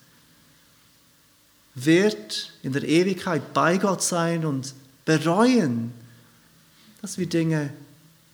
wird 1.75 2.51
in 2.61 2.73
der 2.73 2.83
Ewigkeit 2.83 3.53
bei 3.53 3.77
Gott 3.77 4.03
sein 4.03 4.45
und 4.45 4.73
bereuen, 5.05 5.91
dass 7.01 7.17
wir 7.17 7.27
Dinge 7.27 7.73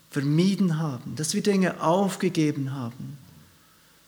vermieden 0.09 0.79
haben, 0.79 1.15
dass 1.15 1.33
wir 1.33 1.43
Dinge 1.43 1.81
aufgegeben 1.81 2.73
haben, 2.73 3.17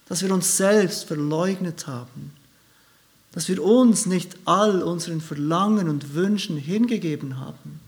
dass 0.08 0.22
wir 0.24 0.34
uns 0.34 0.58
selbst 0.58 1.06
verleugnet 1.06 1.88
haben, 1.88 2.34
dass 3.34 3.48
wir 3.48 3.64
uns 3.64 4.06
nicht 4.06 4.36
all 4.46 4.84
unseren 4.84 5.22
Verlangen 5.22 5.88
und 5.88 6.14
Wünschen 6.14 6.58
hingegeben 6.58 7.40
haben. 7.40 7.80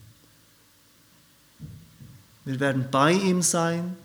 Wir 2.46 2.60
werden 2.60 2.86
bei 2.92 3.12
ihm 3.12 3.42
sein 3.42 3.96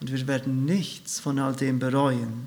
und 0.00 0.12
wir 0.12 0.26
werden 0.26 0.64
nichts 0.64 1.20
von 1.20 1.38
all 1.38 1.54
dem 1.54 1.78
bereuen. 1.78 2.46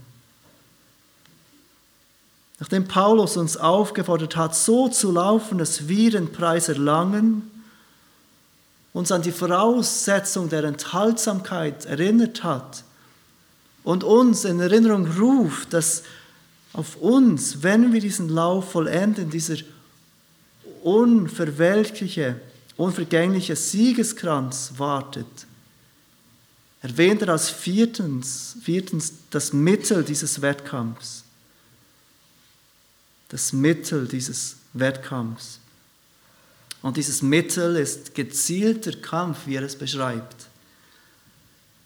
Nachdem 2.60 2.88
Paulus 2.88 3.36
uns 3.36 3.58
aufgefordert 3.58 4.36
hat, 4.36 4.56
so 4.56 4.88
zu 4.88 5.12
laufen, 5.12 5.58
dass 5.58 5.88
wir 5.88 6.12
den 6.12 6.32
Preis 6.32 6.70
erlangen, 6.70 7.52
uns 8.94 9.12
an 9.12 9.22
die 9.22 9.34
Voraussetzung 9.34 10.48
der 10.48 10.64
Enthaltsamkeit 10.64 11.86
erinnert 11.86 12.44
hat 12.44 12.86
und 13.84 14.06
uns 14.06 14.46
in 14.46 14.60
Erinnerung 14.62 15.06
ruft, 15.20 15.74
dass 15.74 16.04
auf 16.76 16.98
uns, 16.98 17.64
wenn 17.64 17.94
wir 17.94 18.02
diesen 18.02 18.28
Lauf 18.28 18.74
vollenden, 18.74 19.30
dieser 19.30 19.56
unverwelkliche, 20.84 22.40
unvergängliche 22.76 23.56
Siegeskranz 23.56 24.74
wartet, 24.76 25.26
erwähnt 26.82 27.22
er 27.22 27.30
als 27.30 27.50
viertens, 27.50 28.58
viertens 28.62 29.14
das 29.30 29.54
Mittel 29.54 30.04
dieses 30.04 30.42
Wettkampfs. 30.42 31.24
Das 33.30 33.54
Mittel 33.54 34.06
dieses 34.06 34.58
Wettkampfs. 34.74 35.60
Und 36.82 36.98
dieses 36.98 37.22
Mittel 37.22 37.78
ist 37.78 38.14
gezielter 38.14 38.92
Kampf, 38.92 39.48
wie 39.48 39.56
er 39.56 39.64
es 39.64 39.78
beschreibt. 39.78 40.48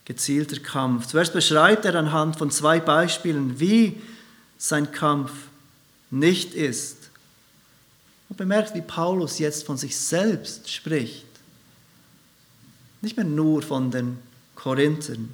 Gezielter 0.04 0.58
Kampf. 0.58 1.06
Zuerst 1.06 1.32
beschreibt 1.32 1.84
er 1.84 1.94
anhand 1.94 2.36
von 2.36 2.50
zwei 2.50 2.80
Beispielen, 2.80 3.60
wie 3.60 3.96
sein 4.60 4.92
Kampf 4.92 5.32
nicht 6.10 6.54
ist. 6.54 6.96
Und 8.28 8.36
bemerkt, 8.36 8.74
wie 8.74 8.82
Paulus 8.82 9.38
jetzt 9.38 9.64
von 9.64 9.76
sich 9.76 9.96
selbst 9.96 10.70
spricht. 10.70 11.24
Nicht 13.00 13.16
mehr 13.16 13.26
nur 13.26 13.62
von 13.62 13.90
den 13.90 14.18
Korinthern. 14.54 15.30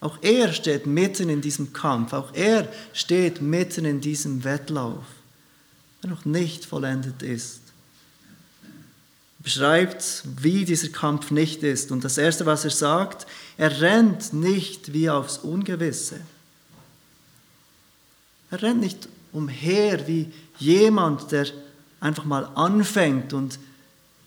Auch 0.00 0.18
er 0.20 0.52
steht 0.52 0.86
mitten 0.86 1.28
in 1.28 1.40
diesem 1.40 1.72
Kampf, 1.72 2.12
auch 2.12 2.32
er 2.34 2.68
steht 2.92 3.40
mitten 3.40 3.84
in 3.84 4.00
diesem 4.00 4.44
Wettlauf, 4.44 5.04
der 6.02 6.10
noch 6.10 6.24
nicht 6.24 6.64
vollendet 6.66 7.22
ist. 7.22 7.62
Er 9.38 9.42
beschreibt, 9.42 10.22
wie 10.36 10.64
dieser 10.64 10.90
Kampf 10.90 11.30
nicht 11.30 11.62
ist. 11.62 11.90
Und 11.90 12.04
das 12.04 12.18
Erste, 12.18 12.46
was 12.46 12.64
er 12.64 12.70
sagt, 12.70 13.26
er 13.56 13.80
rennt 13.80 14.34
nicht 14.34 14.92
wie 14.92 15.08
aufs 15.10 15.38
Ungewisse. 15.38 16.20
Er 18.50 18.62
rennt 18.62 18.80
nicht 18.80 19.08
umher 19.32 20.06
wie 20.06 20.32
jemand, 20.58 21.30
der 21.32 21.46
einfach 22.00 22.24
mal 22.24 22.44
anfängt 22.54 23.32
und 23.32 23.58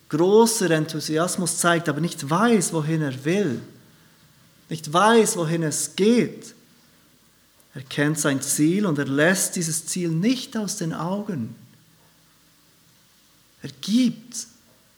großer 0.10 0.70
Enthusiasmus 0.72 1.58
zeigt, 1.58 1.90
aber 1.90 2.02
nicht 2.02 2.30
weiß, 2.30 2.74
wohin 2.74 3.02
er 3.02 3.26
will 3.26 3.62
nicht 4.72 4.92
weiß, 4.92 5.36
wohin 5.36 5.64
es 5.64 5.98
geht. 5.98 6.56
Er 7.74 7.82
kennt 7.84 8.18
sein 8.18 8.42
Ziel 8.42 8.86
und 8.86 8.98
er 8.98 9.06
lässt 9.06 9.58
dieses 9.58 9.86
Ziel 9.86 10.08
nicht 10.08 10.56
aus 10.56 10.78
den 10.78 10.94
Augen. 10.94 11.56
Er 13.62 13.70
gibt 13.82 14.48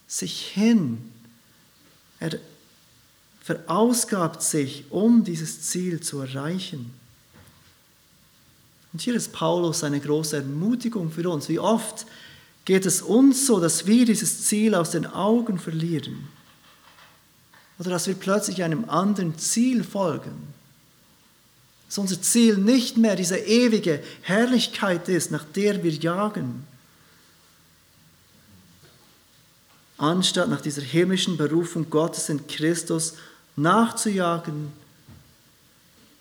sich 0.07 0.45
hin. 0.49 1.12
Er 2.19 2.38
verausgabt 3.41 4.43
sich, 4.43 4.86
um 4.91 5.23
dieses 5.23 5.63
Ziel 5.63 6.01
zu 6.01 6.19
erreichen. 6.19 6.93
Und 8.93 9.01
hier 9.01 9.15
ist 9.15 9.34
Paulus 9.34 9.84
eine 9.84 9.99
große 9.99 10.38
Ermutigung 10.38 11.12
für 11.12 11.27
uns. 11.29 11.49
Wie 11.49 11.60
oft 11.60 12.06
geht 12.63 12.86
es 12.86 13.01
uns 13.01 13.47
so, 13.47 13.60
dass 13.60 13.88
wir 13.88 14.06
dieses 14.06 14.45
Ziel 14.45 14.75
aus 14.75 14.91
den 14.91 15.06
Augen 15.08 15.60
verlieren? 15.60 16.27
oder 17.79 17.89
dass 17.89 18.08
wir 18.08 18.15
plötzlich 18.15 18.63
einem 18.63 18.89
anderen 18.89 19.38
Ziel 19.38 19.84
folgen. 19.84 20.53
Dass 21.88 21.97
unser 21.97 22.21
Ziel 22.21 22.58
nicht 22.58 22.97
mehr 22.97 23.15
diese 23.15 23.38
ewige 23.38 24.01
Herrlichkeit 24.21 25.10
ist, 25.10 25.32
nach 25.32 25.43
der 25.43 25.84
wir 25.84 25.91
jagen. 25.91 26.65
Anstatt 29.97 30.49
nach 30.49 30.62
dieser 30.62 30.82
himmlischen 30.82 31.38
Berufung 31.38 31.89
Gottes 31.89 32.29
in 32.29 32.45
Christus 32.47 33.15
nachzujagen, 33.56 34.71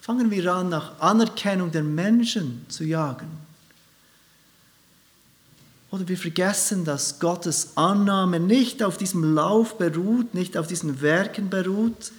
fangen 0.03 0.33
wir 0.33 0.53
an, 0.53 0.69
nach 0.69 0.99
Anerkennung 1.01 1.71
der 1.71 1.85
Menschen 1.85 2.67
zu 2.69 2.83
jagen. 2.83 3.29
Oder 5.93 6.09
wir 6.09 6.19
vergessen, 6.19 6.85
dass 6.85 7.21
Gottes 7.21 7.77
Annahme 7.77 8.41
nicht 8.41 8.83
auf 8.83 8.97
diesem 8.97 9.35
Lauf 9.35 9.79
beruht, 9.79 10.35
nicht 10.35 10.57
auf 10.57 10.67
diesen 10.67 11.03
Werken 11.03 11.51
beruht, 11.51 12.11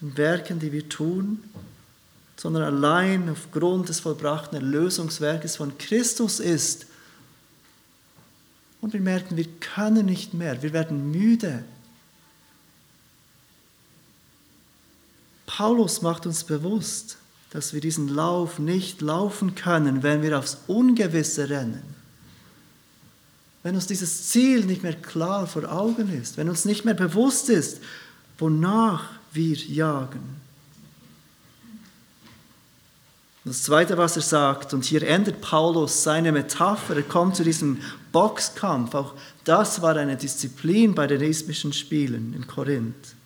den 0.00 0.16
Werken, 0.16 0.58
die 0.58 0.72
wir 0.72 0.88
tun, 0.88 1.42
sondern 2.36 2.62
allein 2.62 3.28
aufgrund 3.28 3.90
des 3.90 4.00
vollbrachten 4.00 4.56
Erlösungswerkes 4.56 5.56
von 5.56 5.76
Christus 5.76 6.40
ist. 6.40 6.86
Und 8.80 8.94
wir 8.94 9.00
merken, 9.00 9.36
wir 9.36 9.48
können 9.60 10.06
nicht 10.06 10.32
mehr, 10.32 10.62
wir 10.62 10.72
werden 10.72 11.10
müde. 11.10 11.62
Paulus 15.58 16.00
macht 16.00 16.24
uns 16.24 16.44
bewusst, 16.44 17.18
dass 17.50 17.74
wir 17.74 17.80
diesen 17.80 18.08
Lauf 18.08 18.58
nicht 18.58 19.02
laufen 19.02 19.54
können, 19.54 20.02
wenn 20.02 20.22
wir 20.22 20.38
aufs 20.38 20.58
Ungewisse 20.68 21.50
rennen 21.50 21.98
wenn 23.68 23.74
uns 23.74 23.86
dieses 23.86 24.28
Ziel 24.28 24.64
nicht 24.64 24.82
mehr 24.82 24.94
klar 24.94 25.46
vor 25.46 25.70
Augen 25.70 26.10
ist, 26.18 26.38
wenn 26.38 26.48
uns 26.48 26.64
nicht 26.64 26.86
mehr 26.86 26.94
bewusst 26.94 27.50
ist, 27.50 27.82
wonach 28.38 29.04
wir 29.34 29.56
jagen. 29.56 30.40
Das 33.44 33.62
Zweite, 33.62 33.98
was 33.98 34.16
er 34.16 34.22
sagt, 34.22 34.72
und 34.72 34.86
hier 34.86 35.02
endet 35.02 35.42
Paulus 35.42 36.02
seine 36.02 36.32
Metapher, 36.32 36.96
er 36.96 37.02
kommt 37.02 37.36
zu 37.36 37.44
diesem 37.44 37.82
Boxkampf, 38.10 38.94
auch 38.94 39.14
das 39.44 39.82
war 39.82 39.96
eine 39.96 40.16
Disziplin 40.16 40.94
bei 40.94 41.06
den 41.06 41.20
ismischen 41.20 41.74
Spielen 41.74 42.34
in 42.34 42.46
Korinth. 42.46 43.17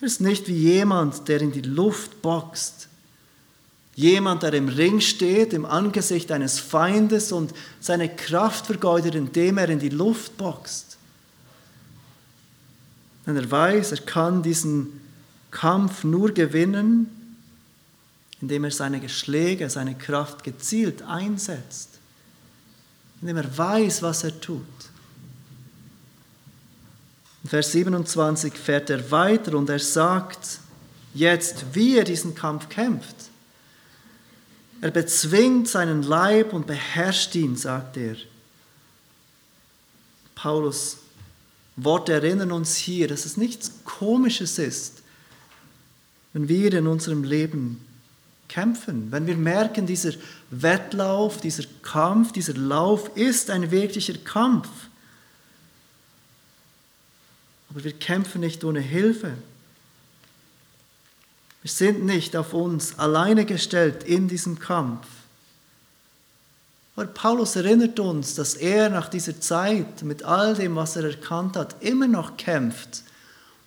Er 0.00 0.06
ist 0.06 0.20
nicht 0.20 0.48
wie 0.48 0.54
jemand, 0.54 1.28
der 1.28 1.40
in 1.40 1.52
die 1.52 1.62
Luft 1.62 2.22
boxt, 2.22 2.88
Jemand, 4.00 4.42
der 4.42 4.54
im 4.54 4.68
Ring 4.68 5.00
steht, 5.00 5.52
im 5.52 5.66
Angesicht 5.66 6.32
eines 6.32 6.58
Feindes 6.58 7.32
und 7.32 7.52
seine 7.80 8.08
Kraft 8.08 8.64
vergeudet, 8.64 9.14
indem 9.14 9.58
er 9.58 9.68
in 9.68 9.78
die 9.78 9.90
Luft 9.90 10.38
boxt. 10.38 10.96
Denn 13.26 13.36
er 13.36 13.50
weiß, 13.50 13.92
er 13.92 13.98
kann 13.98 14.42
diesen 14.42 15.02
Kampf 15.50 16.02
nur 16.04 16.32
gewinnen, 16.32 17.36
indem 18.40 18.64
er 18.64 18.70
seine 18.70 19.00
Geschläge, 19.00 19.68
seine 19.68 19.94
Kraft 19.96 20.44
gezielt 20.44 21.02
einsetzt, 21.02 21.98
indem 23.20 23.36
er 23.36 23.58
weiß, 23.58 24.02
was 24.02 24.24
er 24.24 24.40
tut. 24.40 24.64
Vers 27.46 27.72
27 27.72 28.54
fährt 28.54 28.90
er 28.90 29.10
weiter 29.10 29.54
und 29.54 29.70
er 29.70 29.78
sagt 29.78 30.60
jetzt, 31.14 31.64
wie 31.72 31.96
er 31.96 32.04
diesen 32.04 32.34
Kampf 32.34 32.68
kämpft. 32.68 33.16
Er 34.80 34.90
bezwingt 34.90 35.68
seinen 35.68 36.02
Leib 36.02 36.52
und 36.52 36.66
beherrscht 36.66 37.34
ihn, 37.34 37.56
sagt 37.56 37.96
er. 37.96 38.16
Paulus 40.34 40.98
Worte 41.76 42.12
erinnern 42.12 42.52
uns 42.52 42.76
hier, 42.76 43.08
dass 43.08 43.24
es 43.24 43.36
nichts 43.36 43.72
Komisches 43.84 44.58
ist, 44.58 45.02
wenn 46.32 46.48
wir 46.48 46.72
in 46.72 46.86
unserem 46.86 47.24
Leben 47.24 47.84
kämpfen, 48.48 49.12
wenn 49.12 49.26
wir 49.26 49.36
merken, 49.36 49.86
dieser 49.86 50.12
Wettlauf, 50.50 51.40
dieser 51.40 51.64
Kampf, 51.82 52.32
dieser 52.32 52.54
Lauf 52.54 53.16
ist 53.16 53.50
ein 53.50 53.70
wirklicher 53.70 54.14
Kampf. 54.24 54.68
Aber 57.70 57.84
wir 57.84 57.92
kämpfen 57.92 58.40
nicht 58.40 58.64
ohne 58.64 58.80
Hilfe. 58.80 59.32
Wir 61.62 61.70
sind 61.70 62.04
nicht 62.04 62.36
auf 62.36 62.52
uns 62.52 62.98
alleine 62.98 63.44
gestellt 63.44 64.02
in 64.04 64.28
diesem 64.28 64.58
Kampf. 64.58 65.06
Aber 66.96 67.06
Paulus 67.06 67.56
erinnert 67.56 68.00
uns, 68.00 68.34
dass 68.34 68.54
er 68.54 68.90
nach 68.90 69.08
dieser 69.08 69.40
Zeit 69.40 70.02
mit 70.02 70.22
all 70.22 70.54
dem, 70.54 70.76
was 70.76 70.96
er 70.96 71.04
erkannt 71.04 71.56
hat, 71.56 71.82
immer 71.82 72.08
noch 72.08 72.36
kämpft 72.36 73.04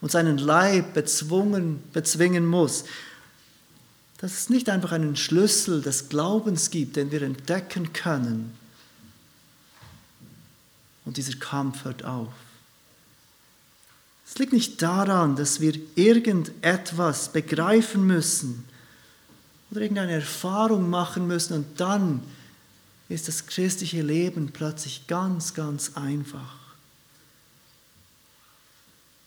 und 0.02 0.12
seinen 0.12 0.38
Leib 0.38 0.94
bezwungen, 0.94 1.82
bezwingen 1.94 2.46
muss. 2.46 2.84
Dass 4.18 4.34
es 4.34 4.50
nicht 4.50 4.70
einfach 4.70 4.92
einen 4.92 5.16
Schlüssel 5.16 5.82
des 5.82 6.10
Glaubens 6.10 6.70
gibt, 6.70 6.96
den 6.96 7.12
wir 7.12 7.22
entdecken 7.22 7.94
können. 7.94 8.54
Und 11.06 11.18
dieser 11.18 11.38
Kampf 11.38 11.86
hört 11.86 12.06
auf. 12.06 12.34
Es 14.34 14.40
liegt 14.40 14.52
nicht 14.52 14.82
daran, 14.82 15.36
dass 15.36 15.62
wir 15.62 15.80
irgendetwas 15.94 17.32
begreifen 17.32 18.08
müssen 18.08 18.64
oder 19.70 19.82
irgendeine 19.82 20.14
Erfahrung 20.14 20.90
machen 20.90 21.28
müssen 21.28 21.54
und 21.54 21.80
dann 21.80 22.24
ist 23.10 23.28
das 23.28 23.46
christliche 23.46 24.02
Leben 24.02 24.50
plötzlich 24.52 25.06
ganz, 25.06 25.54
ganz 25.54 25.92
einfach. 25.94 26.56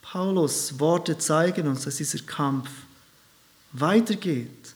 Paulus 0.02 0.80
Worte 0.80 1.16
zeigen 1.18 1.68
uns, 1.68 1.84
dass 1.84 1.98
dieser 1.98 2.24
Kampf 2.24 2.68
weitergeht. 3.74 4.74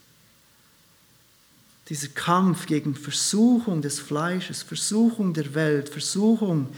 Dieser 1.88 2.06
Kampf 2.06 2.66
gegen 2.66 2.94
Versuchung 2.94 3.82
des 3.82 3.98
Fleisches, 3.98 4.62
Versuchung 4.62 5.34
der 5.34 5.54
Welt, 5.54 5.88
Versuchung 5.88 6.68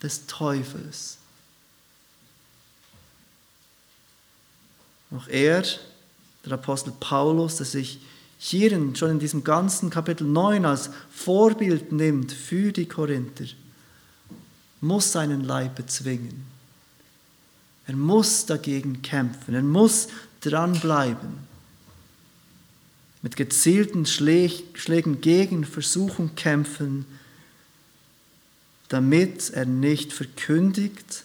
des 0.00 0.28
Teufels. 0.28 1.18
Auch 5.14 5.26
er, 5.28 5.64
der 6.44 6.52
Apostel 6.52 6.92
Paulus, 6.98 7.56
der 7.56 7.66
sich 7.66 8.00
hier 8.38 8.70
schon 8.94 9.10
in 9.10 9.18
diesem 9.18 9.42
ganzen 9.42 9.90
Kapitel 9.90 10.26
9 10.26 10.64
als 10.64 10.90
Vorbild 11.10 11.92
nimmt 11.92 12.32
für 12.32 12.72
die 12.72 12.86
Korinther, 12.86 13.46
muss 14.80 15.12
seinen 15.12 15.42
Leib 15.42 15.74
bezwingen. 15.74 16.46
Er 17.86 17.96
muss 17.96 18.46
dagegen 18.46 19.02
kämpfen, 19.02 19.54
er 19.54 19.62
muss 19.62 20.08
dranbleiben. 20.40 21.48
Mit 23.22 23.34
gezielten 23.34 24.06
Schlägen 24.06 25.20
gegen 25.20 25.64
Versuchung 25.64 26.36
kämpfen, 26.36 27.06
damit 28.88 29.50
er 29.50 29.66
nicht 29.66 30.12
verkündigt 30.12 31.24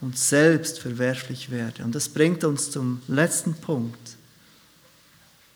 und 0.00 0.18
selbst 0.18 0.78
verwerflich 0.78 1.50
werde. 1.50 1.84
Und 1.84 1.94
das 1.94 2.08
bringt 2.08 2.44
uns 2.44 2.70
zum 2.70 3.02
letzten 3.08 3.54
Punkt, 3.54 4.16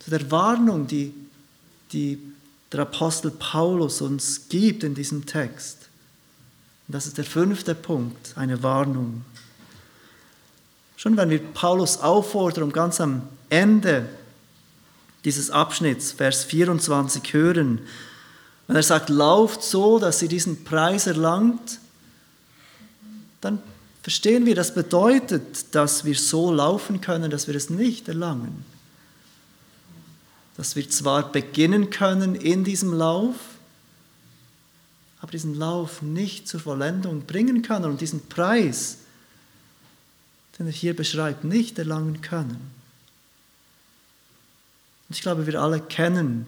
zu 0.00 0.10
der 0.10 0.30
Warnung, 0.30 0.86
die, 0.86 1.14
die 1.92 2.18
der 2.70 2.80
Apostel 2.80 3.30
Paulus 3.30 4.00
uns 4.00 4.48
gibt 4.48 4.84
in 4.84 4.94
diesem 4.94 5.24
Text. 5.26 5.88
Und 6.86 6.94
das 6.94 7.06
ist 7.06 7.16
der 7.16 7.24
fünfte 7.24 7.74
Punkt, 7.74 8.36
eine 8.36 8.62
Warnung. 8.62 9.24
Schon 10.96 11.16
wenn 11.16 11.30
wir 11.30 11.38
Paulus 11.38 11.98
auffordern, 11.98 12.64
um 12.64 12.72
ganz 12.72 13.00
am 13.00 13.22
Ende 13.48 14.08
dieses 15.24 15.50
Abschnitts, 15.50 16.12
Vers 16.12 16.44
24, 16.44 17.32
hören, 17.32 17.80
wenn 18.66 18.76
er 18.76 18.82
sagt, 18.82 19.08
lauft 19.08 19.62
so, 19.62 19.98
dass 19.98 20.20
ihr 20.22 20.28
diesen 20.28 20.64
Preis 20.64 21.06
erlangt, 21.06 21.78
dann 23.40 23.62
verstehen 24.04 24.44
wir, 24.44 24.54
das 24.54 24.74
bedeutet, 24.74 25.74
dass 25.74 26.04
wir 26.04 26.14
so 26.14 26.52
laufen 26.52 27.00
können, 27.00 27.30
dass 27.30 27.48
wir 27.48 27.54
es 27.54 27.70
nicht 27.70 28.06
erlangen. 28.06 28.66
Dass 30.58 30.76
wir 30.76 30.88
zwar 30.90 31.32
beginnen 31.32 31.88
können 31.88 32.34
in 32.34 32.64
diesem 32.64 32.92
Lauf, 32.92 33.34
aber 35.22 35.32
diesen 35.32 35.54
Lauf 35.54 36.02
nicht 36.02 36.46
zur 36.46 36.60
Vollendung 36.60 37.22
bringen 37.22 37.62
können 37.62 37.86
und 37.86 38.02
diesen 38.02 38.28
Preis, 38.28 38.98
den 40.58 40.66
er 40.66 40.72
hier 40.72 40.94
beschreibt, 40.94 41.42
nicht 41.42 41.78
erlangen 41.78 42.20
können. 42.20 42.70
Und 45.08 45.16
ich 45.16 45.22
glaube, 45.22 45.46
wir 45.46 45.62
alle 45.62 45.80
kennen 45.80 46.46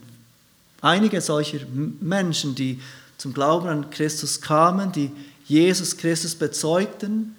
einige 0.83 1.23
solcher 1.23 1.61
Menschen, 1.67 2.55
die 2.55 2.83
zum 3.17 3.33
Glauben 3.33 3.67
an 3.67 3.89
Christus 3.89 4.43
kamen, 4.43 4.93
die 4.93 5.11
Jesus 5.47 5.97
Christus 5.97 6.35
bezeugten, 6.35 7.35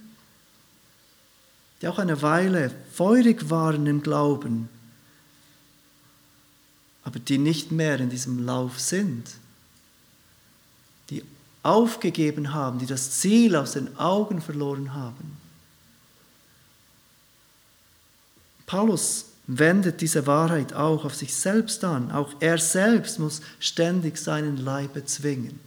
die 1.81 1.87
auch 1.87 1.99
eine 1.99 2.21
Weile 2.21 2.71
feurig 2.93 3.49
waren 3.49 3.85
im 3.85 4.01
Glauben, 4.01 4.69
aber 7.03 7.19
die 7.19 7.37
nicht 7.37 7.71
mehr 7.71 7.99
in 7.99 8.09
diesem 8.09 8.45
Lauf 8.45 8.79
sind, 8.79 9.29
die 11.09 11.23
aufgegeben 11.63 12.53
haben, 12.53 12.79
die 12.79 12.85
das 12.85 13.11
Ziel 13.19 13.55
aus 13.55 13.73
den 13.73 13.97
Augen 13.97 14.41
verloren 14.41 14.93
haben. 14.93 15.37
Paulus 18.65 19.25
wendet 19.47 20.01
diese 20.01 20.27
Wahrheit 20.27 20.73
auch 20.73 21.05
auf 21.05 21.15
sich 21.15 21.33
selbst 21.33 21.83
an. 21.85 22.11
Auch 22.11 22.33
er 22.41 22.57
selbst 22.57 23.17
muss 23.17 23.41
ständig 23.59 24.17
seinen 24.17 24.57
Leib 24.57 24.93
bezwingen. 24.93 25.66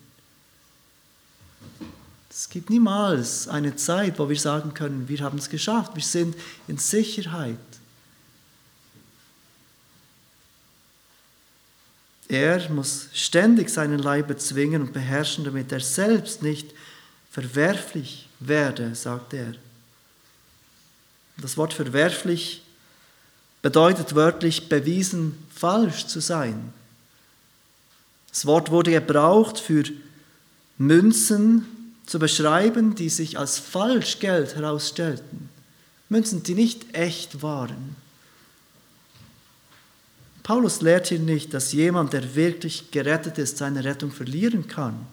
Es 2.31 2.49
gibt 2.49 2.70
niemals 2.70 3.49
eine 3.49 3.74
Zeit, 3.74 4.18
wo 4.20 4.28
wir 4.28 4.39
sagen 4.39 4.72
können, 4.72 5.09
wir 5.09 5.18
haben 5.20 5.39
es 5.39 5.51
geschafft, 5.51 5.97
wir 5.97 6.03
sind 6.03 6.37
in 6.68 6.78
Sicherheit. 6.78 7.59
Er 12.28 12.70
muss 12.70 13.09
ständig 13.12 13.68
seinen 13.68 13.99
Leib 13.99 14.28
bezwingen 14.28 14.83
und 14.83 14.93
beherrschen, 14.93 15.45
damit 15.45 15.72
er 15.72 15.81
selbst 15.81 16.43
nicht 16.43 16.72
verwerflich 17.33 18.28
werde, 18.39 18.95
sagt 18.95 19.35
er. 19.35 19.55
Das 21.37 21.57
Wort 21.57 21.74
verwerflich 21.74 22.62
bedeutet 23.61 24.14
wörtlich 24.14 24.68
bewiesen 24.68 25.37
falsch 25.53 26.07
zu 26.07 26.20
sein. 26.20 26.72
Das 28.28 28.47
Wort 28.47 28.70
wurde 28.70 28.93
gebraucht 28.93 29.59
für 29.59 29.83
Münzen 30.78 31.66
zu 32.11 32.18
beschreiben, 32.18 32.96
die 32.96 33.08
sich 33.08 33.38
als 33.38 33.61
Falschgeld 33.61 34.56
herausstellten. 34.56 35.48
Münzen, 36.08 36.42
die 36.42 36.56
nicht 36.56 36.92
echt 36.92 37.40
waren. 37.40 37.94
Paulus 40.42 40.80
lehrt 40.80 41.06
hier 41.06 41.20
nicht, 41.20 41.54
dass 41.54 41.70
jemand, 41.70 42.12
der 42.12 42.34
wirklich 42.34 42.90
gerettet 42.90 43.38
ist, 43.38 43.58
seine 43.58 43.84
Rettung 43.84 44.11
verlieren 44.11 44.66
kann. 44.66 45.06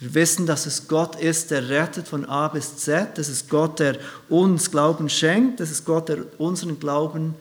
Wir 0.00 0.14
wissen, 0.14 0.46
dass 0.46 0.64
es 0.64 0.88
Gott 0.88 1.20
ist, 1.20 1.50
der 1.50 1.68
rettet 1.68 2.08
von 2.08 2.24
A 2.24 2.48
bis 2.48 2.78
Z. 2.78 3.18
Es 3.18 3.28
ist 3.28 3.50
Gott, 3.50 3.80
der 3.80 3.98
uns 4.30 4.70
Glauben 4.70 5.10
schenkt. 5.10 5.60
Es 5.60 5.70
ist 5.70 5.84
Gott, 5.84 6.08
der 6.08 6.24
unseren 6.40 6.80
Glauben 6.80 7.34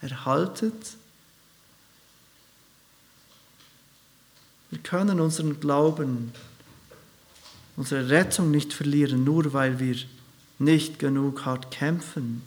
erhaltet. 0.00 0.74
Wir 4.70 4.80
können 4.80 5.20
unseren 5.20 5.60
Glauben, 5.60 6.32
unsere 7.76 8.08
Rettung 8.08 8.50
nicht 8.50 8.72
verlieren, 8.72 9.24
nur 9.24 9.52
weil 9.52 9.78
wir 9.78 9.96
nicht 10.58 10.98
genug 10.98 11.44
hart 11.44 11.70
kämpfen. 11.70 12.42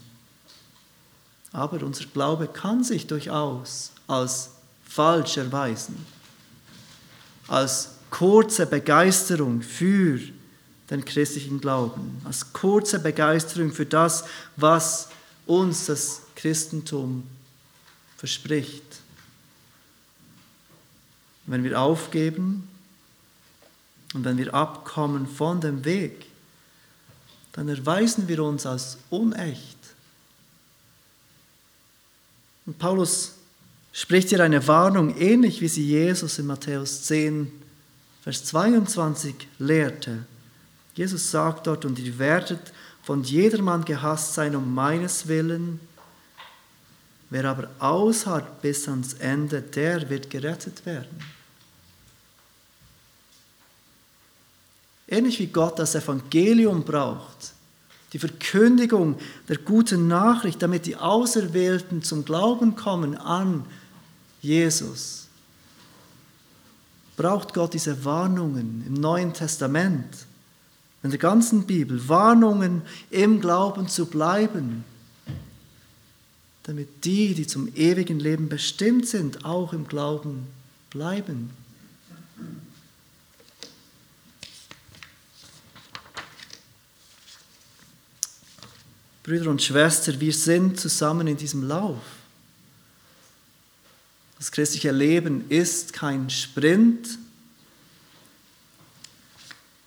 Aber 1.52 1.84
unser 1.84 2.06
Glaube 2.06 2.48
kann 2.48 2.84
sich 2.84 3.08
durchaus 3.08 3.92
als 4.08 4.52
falsch 4.86 5.38
erweisen, 5.38 6.06
als 7.48 7.92
kurze 8.10 8.66
Begeisterung 8.66 9.62
für 9.62 10.20
den 10.90 11.06
christlichen 11.06 11.62
Glauben, 11.62 12.22
als 12.26 12.52
kurze 12.52 13.00
Begeisterung 13.00 13.72
für 13.72 13.86
das, 13.86 14.26
was 14.56 15.10
uns 15.46 15.86
das 15.86 16.22
Christentum 16.36 17.24
verspricht. 18.18 18.84
Wenn 21.46 21.64
wir 21.64 21.80
aufgeben 21.80 22.68
und 24.14 24.24
wenn 24.26 24.38
wir 24.38 24.54
abkommen 24.54 25.28
von 25.28 25.62
dem 25.62 25.86
Weg, 25.86 26.26
dann 27.54 27.68
erweisen 27.70 28.28
wir 28.28 28.44
uns 28.44 28.66
als 28.66 28.98
unecht. 29.10 29.78
Und 32.66 32.78
Paulus 32.78 33.34
spricht 33.92 34.30
hier 34.30 34.44
eine 34.44 34.68
Warnung, 34.68 35.18
ähnlich 35.18 35.62
wie 35.62 35.68
sie 35.68 35.86
Jesus 35.86 36.40
in 36.40 36.46
Matthäus 36.46 37.04
10 37.04 37.52
Vers 38.22 38.46
22 38.46 39.48
lehrte. 39.60 40.26
Jesus 40.94 41.32
sagt 41.32 41.68
dort, 41.68 41.86
und 41.86 41.98
ihr 42.00 42.20
werdet 42.20 42.74
von 43.04 43.24
jedermann 43.24 43.86
gehasst 43.86 44.34
sein 44.34 44.56
um 44.56 44.74
meines 44.74 45.28
Willen. 45.28 45.80
Wer 47.30 47.46
aber 47.46 47.70
ausharrt 47.80 48.62
bis 48.62 48.88
ans 48.88 49.14
Ende, 49.14 49.62
der 49.62 50.10
wird 50.10 50.30
gerettet 50.30 50.86
werden. 50.86 51.18
Ähnlich 55.10 55.40
wie 55.40 55.48
Gott 55.48 55.80
das 55.80 55.96
Evangelium 55.96 56.84
braucht, 56.84 57.54
die 58.14 58.20
Verkündigung 58.20 59.18
der 59.48 59.58
guten 59.58 60.08
Nachricht, 60.08 60.62
damit 60.62 60.86
die 60.86 60.96
Auserwählten 60.96 62.04
zum 62.04 62.26
Glauben 62.26 62.76
kommen 62.76 63.18
an 63.18 63.66
Jesus 64.42 65.30
braucht 67.20 67.54
Gott 67.54 67.74
diese 67.74 68.06
Warnungen 68.06 68.82
im 68.88 68.94
Neuen 68.94 69.34
Testament, 69.34 70.06
in 71.04 71.10
der 71.10 71.20
ganzen 71.20 71.66
Bibel, 71.66 72.08
Warnungen 72.08 72.82
im 73.12 73.42
Glauben 73.42 73.90
zu 73.90 74.06
bleiben, 74.06 74.86
damit 76.64 77.04
die, 77.04 77.34
die 77.34 77.46
zum 77.46 77.76
ewigen 77.76 78.22
Leben 78.22 78.48
bestimmt 78.48 79.06
sind, 79.06 79.44
auch 79.44 79.74
im 79.74 79.86
Glauben 79.86 80.48
bleiben. 80.92 81.50
Brüder 89.30 89.52
und 89.52 89.62
Schwestern, 89.62 90.20
wir 90.20 90.34
sind 90.34 90.80
zusammen 90.80 91.28
in 91.28 91.38
diesem 91.38 91.62
Lauf. 91.62 92.02
Das 94.40 94.52
christliche 94.52 94.90
Leben 94.90 95.48
ist 95.50 95.94
kein 95.94 96.32
Sprint. 96.32 97.20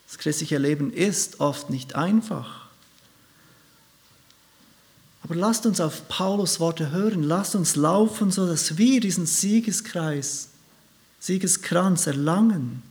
Das 0.07 0.18
christliche 0.18 0.59
Leben 0.59 0.93
ist 0.93 1.40
oft 1.40 1.70
nicht 1.70 1.97
einfach. 1.97 2.66
Aber 5.24 5.34
lasst 5.34 5.66
uns 5.66 5.80
auf 5.80 6.07
Paulus 6.07 6.61
Worte 6.61 6.93
hören, 6.93 7.24
lasst 7.24 7.57
uns 7.57 7.74
laufen, 7.74 8.30
so 8.30 8.47
dass 8.47 8.78
wir 8.78 9.01
diesen 9.01 9.26
Siegeskreis, 9.26 10.51
Siegeskranz 11.18 12.07
erlangen. 12.07 12.84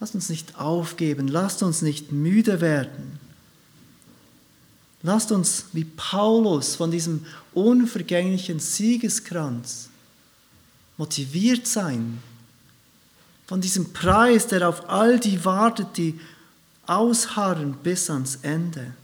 Lasst 0.00 0.16
uns 0.16 0.28
nicht 0.28 0.58
aufgeben, 0.58 1.28
lasst 1.28 1.62
uns 1.62 1.82
nicht 1.82 2.10
müde 2.10 2.60
werden. 2.60 3.21
Lasst 5.02 5.32
uns 5.32 5.66
wie 5.72 5.84
Paulus 5.84 6.76
von 6.76 6.90
diesem 6.90 7.26
unvergänglichen 7.54 8.60
Siegeskranz 8.60 9.88
motiviert 10.96 11.66
sein, 11.66 12.22
von 13.46 13.60
diesem 13.60 13.92
Preis, 13.92 14.46
der 14.46 14.68
auf 14.68 14.88
all 14.88 15.18
die 15.18 15.44
wartet, 15.44 15.96
die 15.96 16.18
ausharren 16.86 17.74
bis 17.82 18.08
ans 18.08 18.38
Ende. 18.42 18.94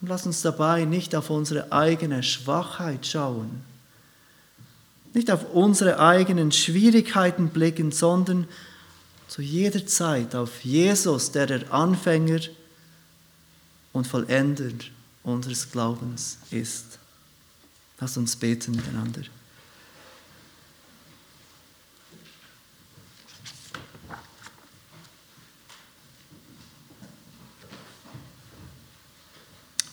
Und 0.00 0.08
lass 0.08 0.26
uns 0.26 0.42
dabei 0.42 0.84
nicht 0.84 1.14
auf 1.14 1.30
unsere 1.30 1.70
eigene 1.72 2.22
Schwachheit 2.22 3.06
schauen, 3.06 3.62
nicht 5.12 5.30
auf 5.30 5.52
unsere 5.52 5.98
eigenen 5.98 6.52
Schwierigkeiten 6.52 7.48
blicken, 7.48 7.92
sondern 7.92 8.48
zu 9.28 9.42
jeder 9.42 9.86
Zeit 9.86 10.34
auf 10.34 10.64
Jesus, 10.64 11.32
der 11.32 11.46
der 11.46 11.72
Anfänger 11.72 12.40
und 13.96 14.06
Vollender 14.06 14.72
unseres 15.22 15.70
Glaubens 15.70 16.38
ist. 16.50 16.98
Lass 17.98 18.16
uns 18.18 18.36
beten 18.36 18.72
miteinander. 18.72 19.22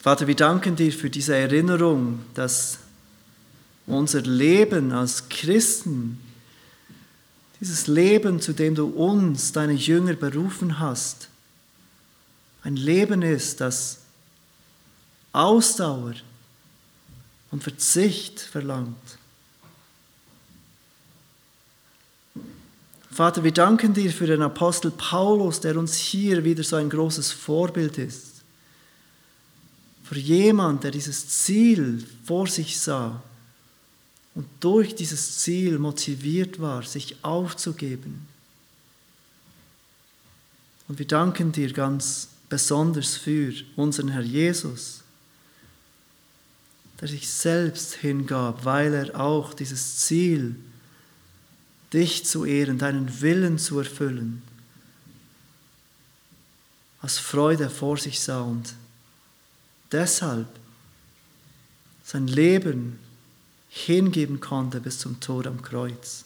Vater, 0.01 0.27
wir 0.27 0.35
danken 0.35 0.75
dir 0.75 0.91
für 0.91 1.09
diese 1.09 1.37
Erinnerung, 1.37 2.19
dass 2.33 2.79
unser 3.87 4.19
Leben 4.19 4.91
als 4.91 5.29
Christen, 5.29 6.19
dieses 7.61 7.87
Leben, 7.87 8.41
zu 8.41 8.51
dem 8.51 8.75
du 8.75 8.87
uns, 8.87 9.53
deine 9.53 9.71
Jünger, 9.71 10.15
berufen 10.15 10.79
hast, 10.79 11.29
ein 12.63 12.75
Leben 12.75 13.21
ist, 13.21 13.61
das 13.61 13.99
Ausdauer 15.31 16.13
und 17.51 17.63
Verzicht 17.63 18.39
verlangt. 18.39 18.95
Vater, 23.11 23.43
wir 23.43 23.51
danken 23.51 23.93
dir 23.93 24.11
für 24.11 24.25
den 24.25 24.41
Apostel 24.41 24.91
Paulus, 24.91 25.59
der 25.59 25.77
uns 25.77 25.95
hier 25.95 26.43
wieder 26.43 26.63
so 26.63 26.77
ein 26.77 26.89
großes 26.89 27.31
Vorbild 27.31 27.97
ist 27.97 28.33
für 30.13 30.19
jemand, 30.19 30.83
der 30.83 30.91
dieses 30.91 31.27
Ziel 31.27 32.05
vor 32.25 32.45
sich 32.45 32.79
sah 32.79 33.21
und 34.35 34.45
durch 34.59 34.93
dieses 34.93 35.39
Ziel 35.39 35.79
motiviert 35.79 36.59
war, 36.59 36.83
sich 36.83 37.15
aufzugeben. 37.23 38.27
Und 40.87 40.99
wir 40.99 41.07
danken 41.07 41.51
dir 41.51 41.71
ganz 41.71 42.27
besonders 42.53 43.17
für 43.17 43.51
unseren 43.75 44.09
Herr 44.09 44.21
Jesus, 44.21 45.01
der 47.01 47.07
sich 47.07 47.27
selbst 47.27 47.95
hingab, 47.95 48.63
weil 48.63 48.93
er 48.93 49.19
auch 49.19 49.55
dieses 49.55 49.97
Ziel, 49.97 50.55
dich 51.91 52.25
zu 52.25 52.45
ehren, 52.45 52.77
deinen 52.77 53.21
Willen 53.21 53.57
zu 53.57 53.79
erfüllen, 53.79 54.43
als 57.01 57.17
Freude 57.17 57.71
vor 57.71 57.97
sich 57.97 58.19
sah 58.19 58.41
und 58.41 58.75
deshalb 59.91 60.47
sein 62.03 62.27
Leben 62.27 62.99
hingeben 63.67 64.39
konnte 64.41 64.79
bis 64.79 64.99
zum 64.99 65.19
Tod 65.19 65.47
am 65.47 65.63
Kreuz. 65.63 66.25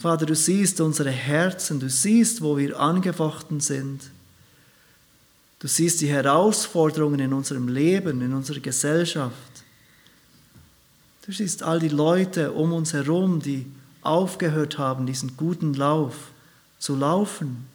Vater, 0.00 0.24
du 0.24 0.34
siehst 0.34 0.80
unsere 0.80 1.10
Herzen, 1.10 1.78
du 1.78 1.90
siehst, 1.90 2.40
wo 2.40 2.56
wir 2.56 2.80
angefochten 2.80 3.60
sind. 3.60 4.00
Du 5.58 5.68
siehst 5.68 6.00
die 6.00 6.08
Herausforderungen 6.08 7.20
in 7.20 7.34
unserem 7.34 7.68
Leben, 7.68 8.22
in 8.22 8.32
unserer 8.32 8.60
Gesellschaft. 8.60 9.36
Du 11.26 11.32
siehst 11.32 11.62
all 11.62 11.80
die 11.80 11.90
Leute 11.90 12.52
um 12.52 12.72
uns 12.72 12.94
herum, 12.94 13.42
die 13.42 13.66
aufgehört 14.00 14.78
haben, 14.78 15.04
diesen 15.04 15.36
guten 15.36 15.74
Lauf 15.74 16.14
zu 16.78 16.96
laufen. 16.96 17.66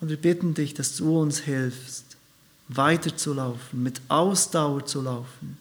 Und 0.00 0.10
wir 0.10 0.16
bitten 0.16 0.54
dich, 0.54 0.74
dass 0.74 0.94
du 0.94 1.18
uns 1.18 1.40
hilfst, 1.40 2.16
weiterzulaufen, 2.68 3.82
mit 3.82 4.00
Ausdauer 4.06 4.86
zu 4.86 5.02
laufen, 5.02 5.58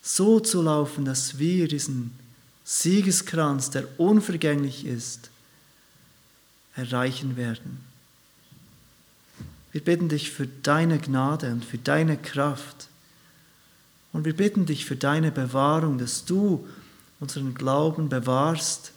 so 0.00 0.40
zu 0.40 0.62
laufen, 0.62 1.04
dass 1.04 1.38
wir 1.38 1.68
diesen 1.68 2.23
Siegeskranz, 2.64 3.70
der 3.70 4.00
unvergänglich 4.00 4.86
ist, 4.86 5.30
erreichen 6.74 7.36
werden. 7.36 7.84
Wir 9.72 9.82
bitten 9.82 10.08
dich 10.08 10.30
für 10.30 10.46
deine 10.46 10.98
Gnade 10.98 11.52
und 11.52 11.64
für 11.64 11.78
deine 11.78 12.16
Kraft. 12.16 12.88
Und 14.12 14.24
wir 14.24 14.34
bitten 14.34 14.66
dich 14.66 14.84
für 14.84 14.96
deine 14.96 15.30
Bewahrung, 15.30 15.98
dass 15.98 16.24
du 16.24 16.66
unseren 17.20 17.54
Glauben 17.54 18.08
bewahrst. 18.08 18.92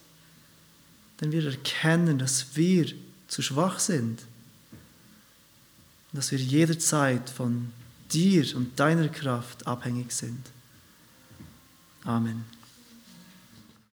Denn 1.20 1.32
wir 1.32 1.46
erkennen, 1.46 2.20
dass 2.20 2.56
wir 2.56 2.94
zu 3.28 3.42
schwach 3.42 3.80
sind. 3.80 4.22
Dass 6.14 6.32
wir 6.32 6.40
jederzeit 6.40 7.30
von 7.30 7.72
dir 8.12 8.56
und 8.56 8.80
deiner 8.80 9.10
Kraft 9.10 9.68
abhängig 9.68 10.12
sind. 10.12 10.46
Amen. 12.04 12.57